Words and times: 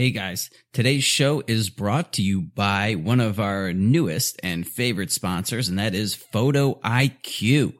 Hey 0.00 0.12
guys, 0.12 0.48
today's 0.72 1.04
show 1.04 1.42
is 1.46 1.68
brought 1.68 2.14
to 2.14 2.22
you 2.22 2.40
by 2.40 2.94
one 2.94 3.20
of 3.20 3.38
our 3.38 3.74
newest 3.74 4.40
and 4.42 4.66
favorite 4.66 5.12
sponsors, 5.12 5.68
and 5.68 5.78
that 5.78 5.94
is 5.94 6.14
Photo 6.14 6.80
IQ. 6.80 7.74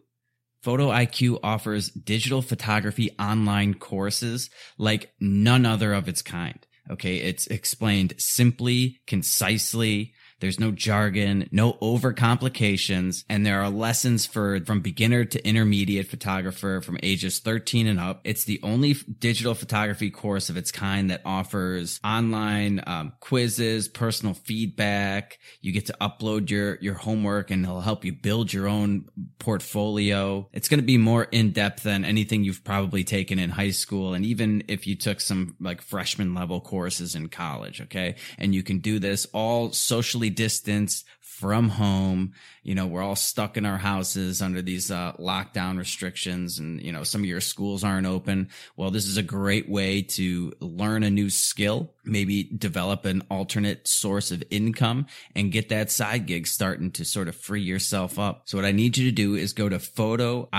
Photo 0.63 0.91
IQ 0.91 1.39
offers 1.43 1.89
digital 1.89 2.43
photography 2.43 3.11
online 3.19 3.73
courses 3.73 4.51
like 4.77 5.15
none 5.19 5.65
other 5.65 5.95
of 5.95 6.09
its 6.09 6.21
kind. 6.21 6.59
Okay. 6.91 7.17
It's 7.17 7.47
explained 7.47 8.13
simply, 8.19 9.01
concisely, 9.07 10.13
there's 10.41 10.59
no 10.59 10.71
jargon, 10.71 11.49
no 11.53 11.75
overcomplications, 11.75 13.25
and 13.29 13.45
there 13.45 13.61
are 13.61 13.71
lessons 13.71 14.27
for 14.27 14.61
from 14.65 14.81
beginner 14.81 15.25
to 15.25 15.47
intermediate 15.47 16.09
photographer 16.09 16.81
from 16.81 16.99
ages 17.03 17.39
13 17.39 17.87
and 17.87 18.01
up. 18.01 18.21
It's 18.25 18.45
the 18.45 18.59
only 18.63 18.95
digital 18.95 19.55
photography 19.55 20.11
course 20.11 20.49
of 20.49 20.57
its 20.57 20.73
kind 20.73 21.11
that 21.11 21.23
offers 21.25 22.01
online 22.03 22.83
um, 22.87 23.13
quizzes, 23.21 23.89
personal 23.89 24.35
feedback. 24.35 25.39
You 25.61 25.73
get 25.73 25.87
to 25.87 25.97
upload 26.01 26.51
your 26.51 26.77
your 26.77 26.95
homework, 26.95 27.51
and 27.51 27.65
it'll 27.65 27.83
help 27.83 28.05
you 28.05 28.13
build 28.13 28.53
your 28.53 28.67
own 28.67 29.09
portfolio. 29.39 30.49
It's 30.53 30.69
going 30.69 30.81
to 30.81 30.87
be 30.87 30.99
more 30.99 31.25
in 31.25 31.53
depth 31.53 31.83
than 31.83 32.05
anything 32.05 32.45
you've 32.45 32.65
probably 32.65 33.05
taken 33.05 33.39
in 33.39 33.51
high 33.51 33.71
school, 33.71 34.15
and 34.15 34.25
even 34.25 34.65
if 34.69 34.87
you 34.87 34.97
took 34.97 35.21
some 35.21 35.57
like 35.61 35.83
freshman 35.83 36.35
level 36.35 36.61
courses 36.61 37.15
in 37.15 37.29
college. 37.29 37.83
Okay, 37.83 38.15
and 38.39 38.55
you 38.55 38.63
can 38.63 38.79
do 38.79 38.99
this 38.99 39.27
all 39.35 39.73
socially 39.73 40.30
distance 40.31 41.05
from 41.21 41.71
home. 41.71 42.33
You 42.63 42.75
know, 42.75 42.87
we're 42.87 43.03
all 43.03 43.17
stuck 43.17 43.57
in 43.57 43.65
our 43.65 43.79
houses 43.79 44.43
under 44.43 44.61
these 44.61 44.91
uh, 44.91 45.13
lockdown 45.19 45.79
restrictions 45.79 46.59
and, 46.59 46.81
you 46.83 46.93
know, 46.93 47.05
some 47.05 47.23
of 47.23 47.27
your 47.27 47.41
schools 47.41 47.83
aren't 47.85 48.07
open. 48.07 48.51
Well, 48.77 48.91
this 48.91 49.07
is 49.07 49.17
a 49.17 49.23
great 49.23 49.69
way 49.69 50.03
to 50.03 50.53
learn 50.61 51.03
a 51.03 51.11
new 51.11 51.31
skill, 51.31 51.95
maybe 52.05 52.45
develop 52.45 53.05
an 53.07 53.23
alternate 53.31 53.89
source 53.89 54.31
of 54.31 54.43
income 54.51 55.07
and 55.35 55.53
get 55.53 55.71
that 55.71 55.91
side 55.91 56.27
gig 56.27 56.47
starting 56.47 56.91
to 56.93 57.05
sort 57.05 57.29
of 57.29 57.37
free 57.37 57.63
yourself 57.63 58.19
up. 58.19 58.43
So 58.45 58.59
what 58.59 58.65
I 58.65 58.73
need 58.73 58.99
you 58.99 59.11
to 59.11 59.15
do 59.15 59.35
is 59.35 59.53
go 59.53 59.69
to 59.69 59.79
photoiq.co 59.79 60.51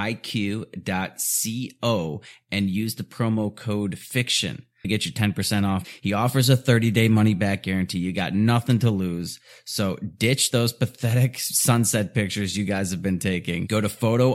and 2.51 2.69
use 2.69 2.95
the 2.95 3.03
promo 3.03 3.55
code 3.55 3.97
fiction 3.97 4.65
to 4.81 4.87
get 4.87 5.05
you 5.05 5.11
10% 5.11 5.65
off. 5.65 5.87
He 6.01 6.13
offers 6.13 6.49
a 6.49 6.57
30 6.57 6.91
day 6.91 7.07
money 7.07 7.33
back 7.33 7.63
guarantee. 7.63 7.99
You 7.99 8.13
got 8.13 8.33
nothing 8.33 8.79
to 8.79 8.89
lose. 8.89 9.39
So 9.65 9.97
ditch 10.17 10.51
those 10.51 10.73
pathetic 10.73 11.37
sunset 11.91 12.13
pictures 12.13 12.55
you 12.55 12.63
guys 12.63 12.91
have 12.91 13.01
been 13.01 13.19
taking. 13.19 13.65
Go 13.65 13.81
to 13.81 13.89
photoiq.co, 13.89 14.33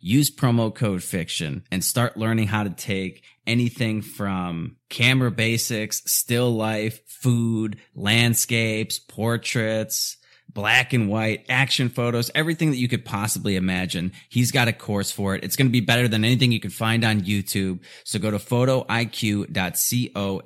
use 0.00 0.30
promo 0.34 0.74
code 0.74 1.02
fiction 1.02 1.64
and 1.70 1.84
start 1.84 2.16
learning 2.16 2.46
how 2.48 2.64
to 2.64 2.70
take 2.70 3.22
anything 3.46 4.00
from 4.00 4.76
camera 4.88 5.30
basics, 5.30 6.02
still 6.10 6.50
life, 6.50 7.00
food, 7.06 7.78
landscapes, 7.94 8.98
portraits, 8.98 10.16
black 10.48 10.94
and 10.94 11.10
white 11.10 11.44
action 11.50 11.90
photos, 11.90 12.30
everything 12.34 12.70
that 12.70 12.78
you 12.78 12.88
could 12.88 13.04
possibly 13.04 13.56
imagine. 13.56 14.12
He's 14.30 14.52
got 14.52 14.68
a 14.68 14.72
course 14.72 15.12
for 15.12 15.34
it. 15.34 15.44
It's 15.44 15.56
going 15.56 15.68
to 15.68 15.72
be 15.72 15.80
better 15.80 16.08
than 16.08 16.24
anything 16.24 16.50
you 16.50 16.60
can 16.60 16.70
find 16.70 17.04
on 17.04 17.20
YouTube. 17.20 17.80
So 18.04 18.18
go 18.18 18.30
to 18.30 18.38
photoiq.co 18.38 18.82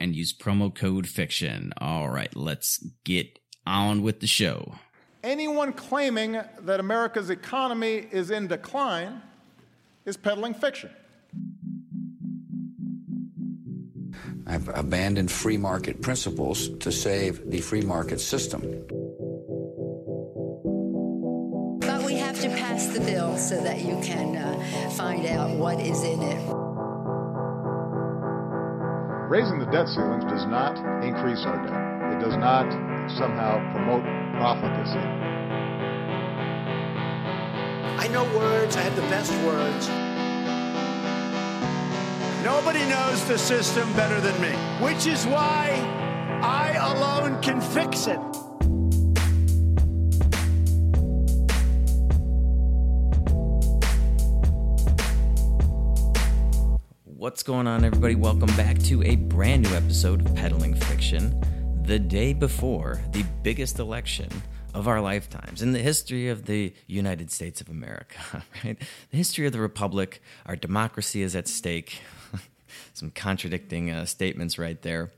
and 0.01 0.17
use 0.17 0.37
promo 0.37 0.75
code 0.75 1.07
fiction. 1.07 1.73
All 1.81 2.09
right, 2.09 2.35
let's 2.35 2.85
get 3.05 3.39
on 3.67 4.03
with 4.03 4.19
the 4.21 4.27
show. 4.27 4.75
Anyone 5.27 5.73
claiming 5.73 6.41
that 6.61 6.79
America's 6.79 7.31
economy 7.31 8.07
is 8.13 8.31
in 8.31 8.47
decline 8.47 9.21
is 10.05 10.17
peddling 10.17 10.55
fiction. 10.55 10.89
I've 14.47 14.69
abandoned 14.69 15.33
free 15.33 15.57
market 15.57 16.01
principles 16.01 16.69
to 16.79 16.93
save 16.93 17.51
the 17.51 17.61
free 17.61 17.81
market 17.81 18.21
system. 18.21 18.61
But 21.81 22.05
we 22.05 22.15
have 22.15 22.41
to 22.43 22.49
pass 22.51 22.87
the 22.87 23.01
bill 23.01 23.37
so 23.37 23.61
that 23.65 23.81
you 23.81 23.99
can 24.05 24.37
uh, 24.37 24.91
find 24.91 25.27
out 25.27 25.57
what 25.57 25.81
is 25.81 26.05
in 26.05 26.23
it. 26.23 26.66
Raising 29.29 29.59
the 29.59 29.67
debt 29.67 29.89
ceilings 29.89 30.23
does 30.25 30.47
not 30.47 30.79
increase 31.03 31.45
our 31.45 31.57
debt. 31.67 32.13
It 32.15 32.25
does 32.25 32.37
not 32.37 32.71
somehow 33.19 33.59
promote 33.73 34.05
profligacy. 34.39 35.03
I 37.99 38.07
know 38.13 38.23
words, 38.39 38.77
I 38.77 38.83
have 38.83 38.95
the 38.95 39.03
best 39.03 39.33
words. 39.45 39.89
Nobody 42.45 42.89
knows 42.89 43.27
the 43.27 43.37
system 43.37 43.93
better 43.95 44.21
than 44.21 44.41
me, 44.41 44.55
which 44.81 45.09
is 45.09 45.27
why 45.27 45.73
I 46.41 46.75
alone 46.95 47.43
can 47.43 47.61
fix 47.61 48.07
it. 48.07 48.46
What's 57.27 57.43
going 57.43 57.67
on, 57.67 57.85
everybody? 57.85 58.15
Welcome 58.15 58.55
back 58.57 58.79
to 58.85 59.03
a 59.03 59.17
brand 59.17 59.65
new 59.65 59.75
episode 59.75 60.25
of 60.25 60.33
Peddling 60.37 60.77
Fiction, 60.77 61.83
the 61.83 61.99
day 61.99 62.33
before 62.33 63.03
the 63.11 63.25
biggest 63.43 63.81
election 63.81 64.29
of 64.75 64.87
our 64.87 65.01
lifetimes 65.01 65.61
in 65.61 65.73
the 65.73 65.81
history 65.81 66.29
of 66.29 66.47
the 66.47 66.73
United 66.87 67.33
States 67.33 67.61
of 67.61 67.69
America, 67.69 68.45
right? 68.65 68.79
The 69.11 69.17
history 69.17 69.45
of 69.45 69.53
the 69.53 69.59
Republic, 69.59 70.23
our 70.47 70.55
democracy 70.55 71.21
is 71.21 71.35
at 71.35 71.49
stake. 71.49 71.99
Some 72.95 73.11
contradicting 73.11 73.91
uh, 73.91 74.05
statements 74.05 74.57
right 74.57 74.81
there. 74.83 75.11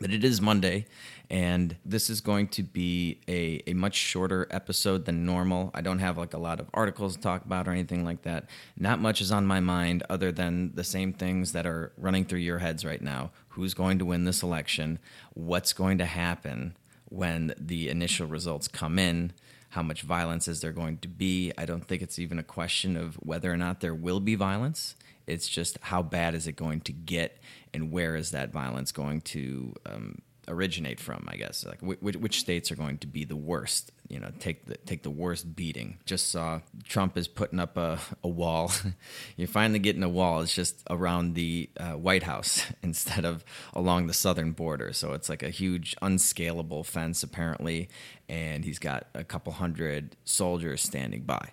But 0.00 0.14
it 0.14 0.24
is 0.24 0.40
Monday, 0.40 0.86
and 1.30 1.76
this 1.84 2.08
is 2.08 2.20
going 2.20 2.48
to 2.48 2.62
be 2.62 3.20
a, 3.28 3.62
a 3.66 3.74
much 3.74 3.94
shorter 3.94 4.46
episode 4.50 5.04
than 5.04 5.26
normal. 5.26 5.70
I 5.74 5.82
don't 5.82 5.98
have 5.98 6.16
like 6.16 6.32
a 6.32 6.38
lot 6.38 6.58
of 6.58 6.70
articles 6.72 7.16
to 7.16 7.22
talk 7.22 7.44
about 7.44 7.68
or 7.68 7.72
anything 7.72 8.04
like 8.04 8.22
that. 8.22 8.46
Not 8.78 9.00
much 9.00 9.20
is 9.20 9.30
on 9.30 9.46
my 9.46 9.60
mind 9.60 10.02
other 10.08 10.32
than 10.32 10.72
the 10.74 10.84
same 10.84 11.12
things 11.12 11.52
that 11.52 11.66
are 11.66 11.92
running 11.98 12.24
through 12.24 12.38
your 12.40 12.58
heads 12.58 12.84
right 12.84 13.02
now. 13.02 13.30
Who's 13.50 13.74
going 13.74 13.98
to 13.98 14.06
win 14.06 14.24
this 14.24 14.42
election? 14.42 14.98
What's 15.34 15.74
going 15.74 15.98
to 15.98 16.06
happen 16.06 16.76
when 17.10 17.54
the 17.58 17.90
initial 17.90 18.26
results 18.26 18.66
come 18.66 18.98
in? 18.98 19.32
How 19.70 19.82
much 19.82 20.02
violence 20.02 20.48
is 20.48 20.62
there 20.62 20.72
going 20.72 20.96
to 20.98 21.08
be? 21.08 21.52
I 21.58 21.66
don't 21.66 21.86
think 21.86 22.00
it's 22.00 22.18
even 22.18 22.38
a 22.38 22.42
question 22.42 22.96
of 22.96 23.16
whether 23.16 23.52
or 23.52 23.58
not 23.58 23.80
there 23.80 23.94
will 23.94 24.20
be 24.20 24.34
violence. 24.34 24.96
It's 25.26 25.46
just 25.46 25.76
how 25.82 26.00
bad 26.00 26.34
is 26.34 26.46
it 26.46 26.56
going 26.56 26.80
to 26.82 26.92
get, 26.92 27.38
and 27.74 27.92
where 27.92 28.16
is 28.16 28.30
that 28.30 28.50
violence 28.50 28.92
going 28.92 29.20
to 29.22 29.74
um, 29.84 30.22
originate 30.48 30.98
from, 30.98 31.26
I 31.28 31.36
guess. 31.36 31.64
Like 31.64 31.80
which, 31.80 32.16
which 32.16 32.40
states 32.40 32.72
are 32.72 32.76
going 32.76 32.98
to 32.98 33.06
be 33.06 33.24
the 33.24 33.36
worst? 33.36 33.92
You 34.08 34.18
know, 34.18 34.30
take 34.38 34.66
the 34.66 34.76
take 34.78 35.02
the 35.02 35.10
worst 35.10 35.54
beating. 35.54 35.98
Just 36.06 36.30
saw 36.30 36.60
Trump 36.84 37.16
is 37.16 37.28
putting 37.28 37.60
up 37.60 37.76
a, 37.76 37.98
a 38.24 38.28
wall. 38.28 38.72
You're 39.36 39.48
finally 39.48 39.78
getting 39.78 40.02
a 40.02 40.08
wall. 40.08 40.40
It's 40.40 40.54
just 40.54 40.82
around 40.90 41.34
the 41.34 41.70
uh, 41.78 41.92
White 41.92 42.22
House 42.22 42.64
instead 42.82 43.24
of 43.24 43.44
along 43.74 44.06
the 44.06 44.14
southern 44.14 44.52
border. 44.52 44.92
So 44.92 45.12
it's 45.12 45.28
like 45.28 45.42
a 45.42 45.50
huge 45.50 45.94
unscalable 46.02 46.84
fence 46.84 47.22
apparently, 47.22 47.88
and 48.28 48.64
he's 48.64 48.78
got 48.78 49.06
a 49.14 49.24
couple 49.24 49.52
hundred 49.52 50.16
soldiers 50.24 50.82
standing 50.82 51.22
by 51.22 51.50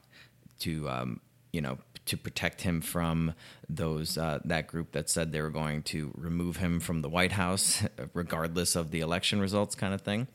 to 0.59 0.89
um, 0.89 1.19
you 1.51 1.62
know 1.62 1.77
to 2.06 2.18
protect 2.18 2.62
him 2.62 2.82
from 2.82 3.34
those 3.70 4.18
uh, 4.18 4.40
that 4.46 4.68
group 4.68 4.92
that 4.92 5.10
said 5.10 5.32
they 5.32 5.42
were 5.42 5.50
going 5.50 5.84
to 5.84 6.12
remove 6.16 6.58
him 6.58 6.80
from 6.80 7.02
the 7.02 7.10
White 7.10 7.32
House, 7.32 7.84
regardless 8.14 8.76
of 8.76 8.92
the 8.92 9.02
election 9.02 9.40
results, 9.40 9.76
kind 9.76 9.94
of 9.94 10.02
thing. 10.02 10.28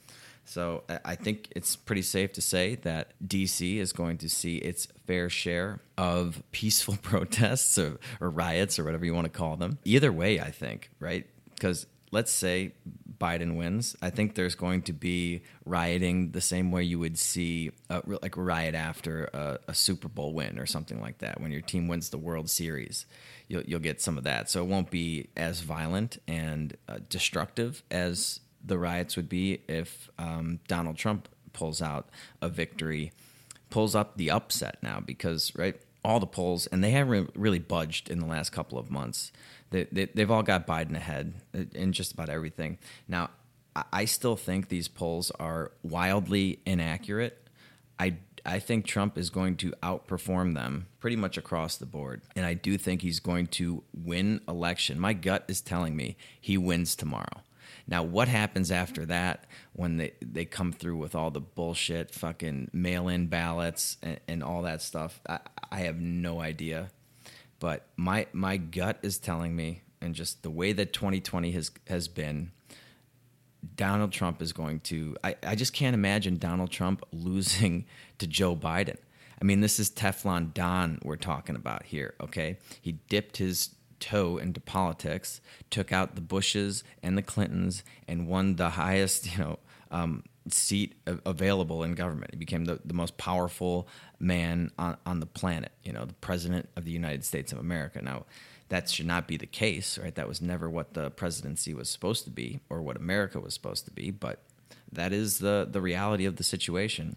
So 0.45 0.83
I 1.05 1.15
think 1.15 1.49
it's 1.55 1.77
pretty 1.77 2.03
safe 2.03 2.33
to 2.33 2.41
say 2.43 2.75
that 2.77 3.13
DC 3.25 3.77
is 3.77 3.93
going 3.93 4.19
to 4.19 4.29
see 4.29 4.57
its 4.57 4.87
fair 5.07 5.31
share 5.31 5.81
of 5.97 6.43
peaceful 6.51 6.97
protests 7.03 7.79
or, 7.79 8.01
or 8.21 8.31
riots 8.31 8.79
or 8.79 8.85
whatever 8.85 9.05
you 9.05 9.15
want 9.15 9.27
to 9.27 9.31
call 9.31 9.57
them. 9.57 9.79
Either 9.85 10.11
way, 10.11 10.41
I 10.41 10.51
think, 10.51 10.91
right? 10.99 11.27
Because 11.55 11.87
let's 12.11 12.33
say 12.33 12.73
Biden 13.21 13.57
wins, 13.57 13.95
I 14.01 14.11
think 14.11 14.35
there's 14.35 14.55
going 14.55 14.83
to 14.83 14.93
be 14.93 15.43
rioting 15.65 16.33
the 16.33 16.41
same 16.41 16.73
way 16.73 16.83
you 16.83 16.99
would 16.99 17.19
see 17.19 17.71
a, 17.91 18.03
like 18.23 18.37
riot 18.37 18.75
after 18.75 19.25
a, 19.27 19.59
a, 19.69 19.75
Super 19.75 20.09
Bowl 20.09 20.33
win 20.33 20.59
or 20.59 20.65
something 20.65 21.01
like 21.01 21.19
that. 21.19 21.41
When 21.41 21.53
your 21.53 21.61
team 21.61 21.87
wins 21.87 22.09
the 22.09 22.19
World 22.19 22.49
Series, 22.49 23.05
you'll, 23.47 23.63
you'll 23.63 23.81
get 23.81 24.01
some 24.01 24.17
of 24.17 24.25
that. 24.25 24.49
So 24.49 24.63
it 24.63 24.69
won't 24.69 24.91
be 24.91 25.29
as 25.37 25.61
violent 25.61 26.19
and 26.27 26.77
uh, 26.89 26.99
destructive 27.09 27.83
as 27.91 28.41
the 28.65 28.79
riots 28.79 29.17
would 29.17 29.29
be 29.29 29.61
if 29.69 30.11
um, 30.19 30.61
Donald 30.67 30.97
Trump 30.97 31.29
pulls 31.53 31.83
out 31.83 32.09
a 32.41 32.49
victory, 32.49 33.13
pulls 33.69 33.95
up 33.95 34.17
the 34.17 34.31
upset 34.31 34.79
now 34.83 35.01
because 35.01 35.53
right 35.55 35.81
all 36.03 36.19
the 36.19 36.27
polls 36.27 36.67
and 36.69 36.83
they 36.83 36.93
haven't 36.93 37.31
really 37.35 37.59
budged 37.59 38.09
in 38.09 38.19
the 38.19 38.27
last 38.27 38.51
couple 38.51 38.79
of 38.79 38.91
months 38.91 39.33
they, 39.71 39.85
they, 39.91 40.07
they've 40.07 40.31
all 40.31 40.43
got 40.43 40.67
Biden 40.67 40.97
ahead 40.97 41.35
uh, 41.55 41.65
in 41.73 41.93
just 41.93 42.13
about 42.13 42.29
everything. 42.29 42.79
Now, 43.09 43.31
I 43.93 44.05
still 44.05 44.37
think 44.37 44.69
these 44.69 44.89
polls 44.89 45.31
are 45.39 45.71
wildly 45.83 46.59
inaccurate. 46.67 47.49
I, 47.99 48.17
I 48.45 48.59
think 48.59 48.85
Trump 48.85 49.17
is 49.17 49.31
going 49.31 49.57
to 49.59 49.73
outperform 49.83 50.55
them 50.55 50.87
pretty 50.99 51.17
much 51.17 51.39
across 51.39 51.77
the 51.77 51.87
board. 51.87 52.23
And 52.35 52.45
I 52.45 52.55
do 52.55 52.77
think 52.77 53.03
he's 53.03 53.21
going 53.21 53.47
to 53.49 53.85
win 53.95 54.41
election. 54.49 54.99
My 54.99 55.13
gut 55.13 55.45
is 55.49 55.61
telling 55.61 55.95
me 55.95 56.17
he 56.41 56.59
wins 56.59 56.97
tomorrow. 56.97 57.43
Now, 57.87 58.03
what 58.03 58.29
happens 58.29 58.71
after 58.71 59.07
that 59.07 59.47
when 59.73 59.97
they, 59.97 60.13
they 60.21 60.45
come 60.45 60.73
through 60.73 60.97
with 60.97 61.15
all 61.15 61.31
the 61.31 61.41
bullshit, 61.41 62.13
fucking 62.13 62.71
mail 62.73 63.09
in 63.09 63.29
ballots 63.29 63.97
and, 64.03 64.21
and 64.27 64.43
all 64.43 64.63
that 64.63 64.83
stuff? 64.83 65.21
I, 65.29 65.41
I 65.71 65.79
have 65.81 66.01
no 66.01 66.41
idea. 66.41 66.91
But 67.61 67.87
my 67.97 68.27
my 68.33 68.57
gut 68.57 68.99
is 69.03 69.19
telling 69.19 69.55
me, 69.55 69.83
and 70.01 70.15
just 70.15 70.43
the 70.43 70.51
way 70.51 70.73
that 70.73 70.93
2020 70.93 71.53
has 71.53 71.71
has 71.87 72.09
been, 72.09 72.51
Donald 73.77 74.11
Trump 74.11 74.43
is 74.43 74.53
going 74.53 74.81
to. 74.81 75.17
I, 75.23 75.37
I 75.47 75.55
just 75.55 75.73
can't 75.73 75.95
imagine 75.95 76.39
Donald 76.39 76.71
Trump 76.71 77.05
losing 77.13 77.85
to 78.19 78.27
Joe 78.27 78.57
Biden. 78.57 78.97
I 79.41 79.45
mean, 79.45 79.61
this 79.61 79.79
is 79.79 79.91
Teflon 79.91 80.53
Don 80.53 80.99
we're 81.03 81.17
talking 81.17 81.57
about 81.57 81.85
here, 81.85 82.15
okay? 82.21 82.59
He 82.81 82.93
dipped 83.09 83.39
his 83.39 83.71
toe 83.99 84.39
into 84.39 84.61
politics, 84.61 85.41
took 85.71 85.93
out 85.93 86.15
the 86.15 86.21
Bushes 86.21 86.85
and 87.03 87.17
the 87.17 87.23
Clintons, 87.23 87.83
and 88.07 88.27
won 88.27 88.57
the 88.57 88.71
highest, 88.71 89.33
you 89.33 89.39
know, 89.39 89.59
um, 89.91 90.25
seat 90.49 90.95
available 91.07 91.83
in 91.83 91.95
government. 91.95 92.33
He 92.33 92.37
became 92.37 92.65
the, 92.65 92.81
the 92.85 92.95
most 92.95 93.17
powerful 93.17 93.89
man 94.21 94.71
on, 94.79 94.97
on 95.07 95.21
the 95.21 95.27
planet, 95.27 95.73
you 95.83 95.93
know, 95.93 96.05
the 96.05 96.15
president 96.15 96.69
of 96.77 96.85
the 96.85 96.93
United 96.93 97.25
States 97.25 97.53
of 97.53 97.59
America. 97.59 98.01
Now, 98.03 98.27
that 98.69 98.89
should 98.89 99.07
not 99.07 99.27
be 99.27 99.37
the 99.37 99.47
case, 99.47 99.99
right? 99.99 100.15
That 100.15 100.29
was 100.29 100.41
never 100.41 100.71
what 100.71 100.95
the 100.95 101.11
presidency 101.11 101.75
was 101.75 101.91
supposed 101.91 102.25
to 102.25 102.31
be 102.31 102.61
or 102.69 102.83
what 102.83 102.97
America 102.97 103.41
was 103.41 103.53
supposed 103.53 103.85
to 103.87 103.91
be, 103.91 104.11
but 104.11 104.43
that 104.93 105.13
is 105.13 105.39
the, 105.39 105.67
the 105.69 105.81
reality 105.81 106.25
of 106.25 106.37
the 106.37 106.45
situation. 106.45 107.17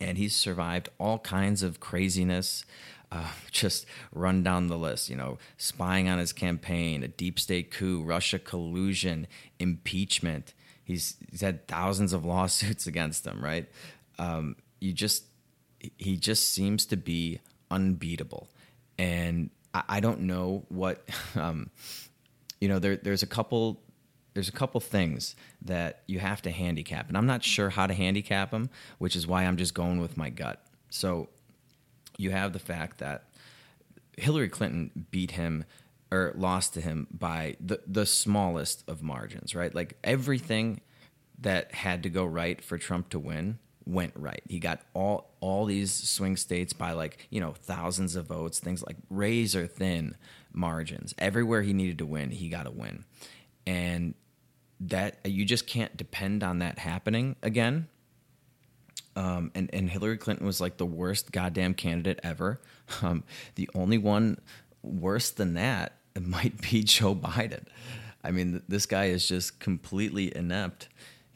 And 0.00 0.16
he's 0.16 0.34
survived 0.34 0.88
all 0.98 1.18
kinds 1.18 1.62
of 1.62 1.80
craziness. 1.80 2.64
Uh, 3.12 3.28
just 3.50 3.84
run 4.12 4.42
down 4.42 4.68
the 4.68 4.78
list, 4.78 5.10
you 5.10 5.16
know, 5.16 5.38
spying 5.58 6.08
on 6.08 6.18
his 6.18 6.32
campaign, 6.32 7.02
a 7.02 7.08
deep 7.08 7.38
state 7.38 7.70
coup, 7.70 8.02
Russia 8.02 8.38
collusion, 8.38 9.26
impeachment. 9.58 10.54
He's, 10.82 11.16
he's 11.30 11.42
had 11.42 11.68
thousands 11.68 12.14
of 12.14 12.24
lawsuits 12.24 12.86
against 12.86 13.26
him, 13.26 13.44
right? 13.44 13.68
Um, 14.18 14.56
you 14.80 14.94
just, 14.94 15.24
he 15.98 16.16
just 16.16 16.50
seems 16.50 16.86
to 16.86 16.96
be 16.96 17.40
unbeatable. 17.70 18.48
And 18.98 19.50
I, 19.74 19.82
I 19.88 20.00
don't 20.00 20.22
know 20.22 20.64
what, 20.68 21.08
um, 21.36 21.70
you 22.60 22.68
know, 22.68 22.78
there, 22.78 22.96
there's 22.96 23.22
a 23.22 23.28
couple 23.28 23.80
there's 24.34 24.48
a 24.48 24.52
couple 24.52 24.80
things 24.80 25.34
that 25.62 26.02
you 26.06 26.20
have 26.20 26.40
to 26.42 26.52
handicap, 26.52 27.08
and 27.08 27.16
I'm 27.18 27.26
not 27.26 27.42
sure 27.42 27.68
how 27.68 27.88
to 27.88 27.94
handicap 27.94 28.52
them, 28.52 28.70
which 28.98 29.16
is 29.16 29.26
why 29.26 29.44
I'm 29.44 29.56
just 29.56 29.74
going 29.74 30.00
with 30.00 30.16
my 30.16 30.30
gut. 30.30 30.64
So 30.88 31.28
you 32.16 32.30
have 32.30 32.52
the 32.52 32.58
fact 32.60 32.98
that 32.98 33.24
Hillary 34.16 34.48
Clinton 34.48 35.06
beat 35.10 35.32
him 35.32 35.64
or 36.12 36.32
lost 36.36 36.74
to 36.74 36.80
him 36.80 37.06
by 37.10 37.56
the 37.60 37.80
the 37.86 38.06
smallest 38.06 38.84
of 38.88 39.02
margins, 39.02 39.54
right? 39.54 39.74
Like 39.74 39.96
everything 40.04 40.80
that 41.40 41.74
had 41.74 42.02
to 42.02 42.10
go 42.10 42.24
right 42.24 42.62
for 42.62 42.78
Trump 42.78 43.08
to 43.10 43.18
win 43.18 43.58
went 43.90 44.12
right. 44.16 44.42
He 44.48 44.58
got 44.58 44.80
all 44.94 45.34
all 45.40 45.64
these 45.64 45.92
swing 45.92 46.36
states 46.36 46.72
by 46.72 46.92
like, 46.92 47.26
you 47.30 47.40
know, 47.40 47.52
thousands 47.52 48.16
of 48.16 48.26
votes, 48.26 48.58
things 48.58 48.82
like 48.82 48.96
razor 49.08 49.66
thin 49.66 50.16
margins. 50.52 51.14
Everywhere 51.18 51.62
he 51.62 51.72
needed 51.72 51.98
to 51.98 52.06
win, 52.06 52.30
he 52.30 52.48
got 52.48 52.66
a 52.66 52.70
win. 52.70 53.04
And 53.66 54.14
that 54.80 55.18
you 55.24 55.44
just 55.44 55.66
can't 55.66 55.96
depend 55.96 56.42
on 56.42 56.60
that 56.60 56.78
happening 56.78 57.36
again. 57.42 57.88
Um, 59.16 59.50
and, 59.54 59.68
and 59.72 59.90
Hillary 59.90 60.16
Clinton 60.16 60.46
was 60.46 60.60
like 60.60 60.78
the 60.78 60.86
worst 60.86 61.32
goddamn 61.32 61.74
candidate 61.74 62.20
ever. 62.22 62.60
Um, 63.02 63.22
the 63.54 63.70
only 63.72 63.98
one 63.98 64.40
worse 64.82 65.30
than 65.30 65.54
that 65.54 65.92
might 66.20 66.60
be 66.60 66.82
Joe 66.82 67.14
Biden. 67.14 67.66
I 68.24 68.32
mean, 68.32 68.62
this 68.66 68.84
guy 68.84 69.06
is 69.06 69.28
just 69.28 69.60
completely 69.60 70.34
inept 70.34 70.88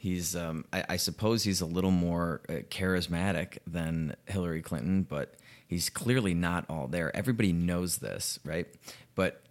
he's 0.05 0.35
um, 0.35 0.65
I, 0.71 0.85
I, 0.89 0.95
suppose 0.97 1.43
he's 1.43 1.61
a 1.61 1.65
little 1.65 1.89
more 1.89 2.41
uh, 2.47 2.53
charismatic 2.69 3.57
than 3.65 4.15
Hillary 4.27 4.61
Clinton, 4.61 5.01
but 5.01 5.33
he's 5.67 5.89
clearly 5.89 6.35
not 6.35 6.63
all 6.69 6.85
there. 6.87 7.13
Everybody 7.15 7.51
knows 7.51 7.97
this, 7.97 8.37
right? 8.45 8.67
But 9.15 9.41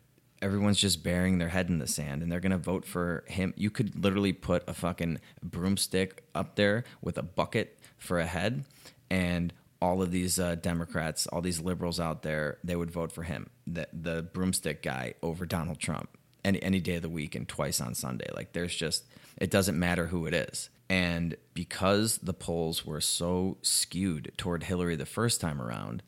everyone's 0.41 0.79
just 0.79 1.03
burying 1.03 1.39
their 1.39 1.49
head 1.49 1.71
in 1.71 1.81
the 1.81 1.89
sand 1.89 2.23
and 2.23 2.31
they're 2.31 2.39
going 2.39 2.53
to 2.53 2.59
vote 2.59 2.85
for 2.85 3.25
him. 3.27 3.53
You 3.57 3.69
could 3.69 4.01
literally 4.01 4.33
put 4.33 4.63
a 4.69 4.75
fucking 4.75 5.19
broomstick 5.43 6.23
up 6.37 6.55
there 6.55 6.85
with 7.03 7.19
a 7.19 7.23
bucket 7.25 7.77
for 7.99 8.21
a 8.21 8.27
head 8.27 8.65
and 9.11 9.53
all 9.83 10.03
of 10.03 10.13
these 10.13 10.39
uh, 10.39 10.55
Democrats, 10.55 11.27
all 11.27 11.41
these 11.41 11.61
liberals 11.61 11.99
out 11.99 12.23
there, 12.23 12.59
they 12.63 12.77
would 12.77 12.93
vote 12.93 13.11
for 13.11 13.25
him, 13.25 13.51
the, 13.67 13.89
the 13.93 14.23
broomstick 14.23 14.83
guy 14.83 15.15
over 15.21 15.47
Donald 15.47 15.81
Trump 15.81 16.17
any, 16.45 16.63
any 16.63 16.79
day 16.79 16.95
of 16.95 17.03
the 17.03 17.09
week 17.09 17.35
and 17.35 17.49
twice 17.49 17.81
on 17.81 17.95
Sunday. 17.95 18.29
Like 18.37 18.53
there's 18.53 18.75
just 18.75 19.05
it 19.37 19.51
doesn't 19.51 19.79
matter 19.79 20.07
who 20.07 20.27
it 20.27 20.35
is. 20.35 20.71
And 20.89 21.37
because 21.55 22.19
the 22.19 22.35
polls 22.35 22.85
were 22.85 23.01
so 23.01 23.57
skewed 23.63 24.33
toward 24.37 24.65
Hillary 24.65 24.97
the 24.97 25.07
first 25.07 25.41
time 25.41 25.61
around, 25.61 26.03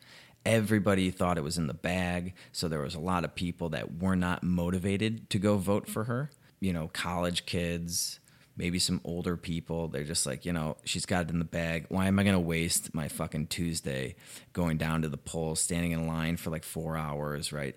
everybody 0.44 1.11
thought 1.11 1.38
it 1.38 1.44
was 1.44 1.58
in 1.58 1.67
the 1.67 1.75
bag. 1.75 2.34
So 2.52 2.69
there 2.69 2.81
was 2.81 2.94
a 2.94 3.00
lot 3.00 3.25
of 3.25 3.34
people 3.34 3.70
that 3.70 4.00
were 4.00 4.17
not 4.17 4.43
motivated 4.43 5.28
to 5.31 5.38
go 5.38 5.56
vote 5.56 5.88
for 5.88 6.05
her. 6.05 6.31
You 6.61 6.73
know, 6.73 6.88
college 6.88 7.46
kids, 7.46 8.20
maybe 8.56 8.79
some 8.79 9.00
older 9.05 9.37
people. 9.37 9.88
They're 9.88 10.05
just 10.05 10.26
like, 10.26 10.44
you 10.47 10.53
know, 10.53 10.76
she's 10.85 11.06
got 11.06 11.26
it 11.26 11.31
in 11.31 11.38
the 11.38 11.44
bag. 11.44 11.87
Why 11.88 12.06
am 12.06 12.19
I 12.19 12.23
going 12.23 12.35
to 12.35 12.41
waste 12.41 12.94
my 12.94 13.08
fucking 13.08 13.49
Tuesday 13.49 14.17
going 14.53 14.79
down 14.79 15.03
to 15.03 15.08
the 15.08 15.19
polls, 15.19 15.61
standing 15.61 15.93
in 15.93 16.06
line 16.06 16.37
for 16.37 16.50
like 16.50 16.64
four 16.64 16.97
hours, 16.97 17.53
right? 17.53 17.76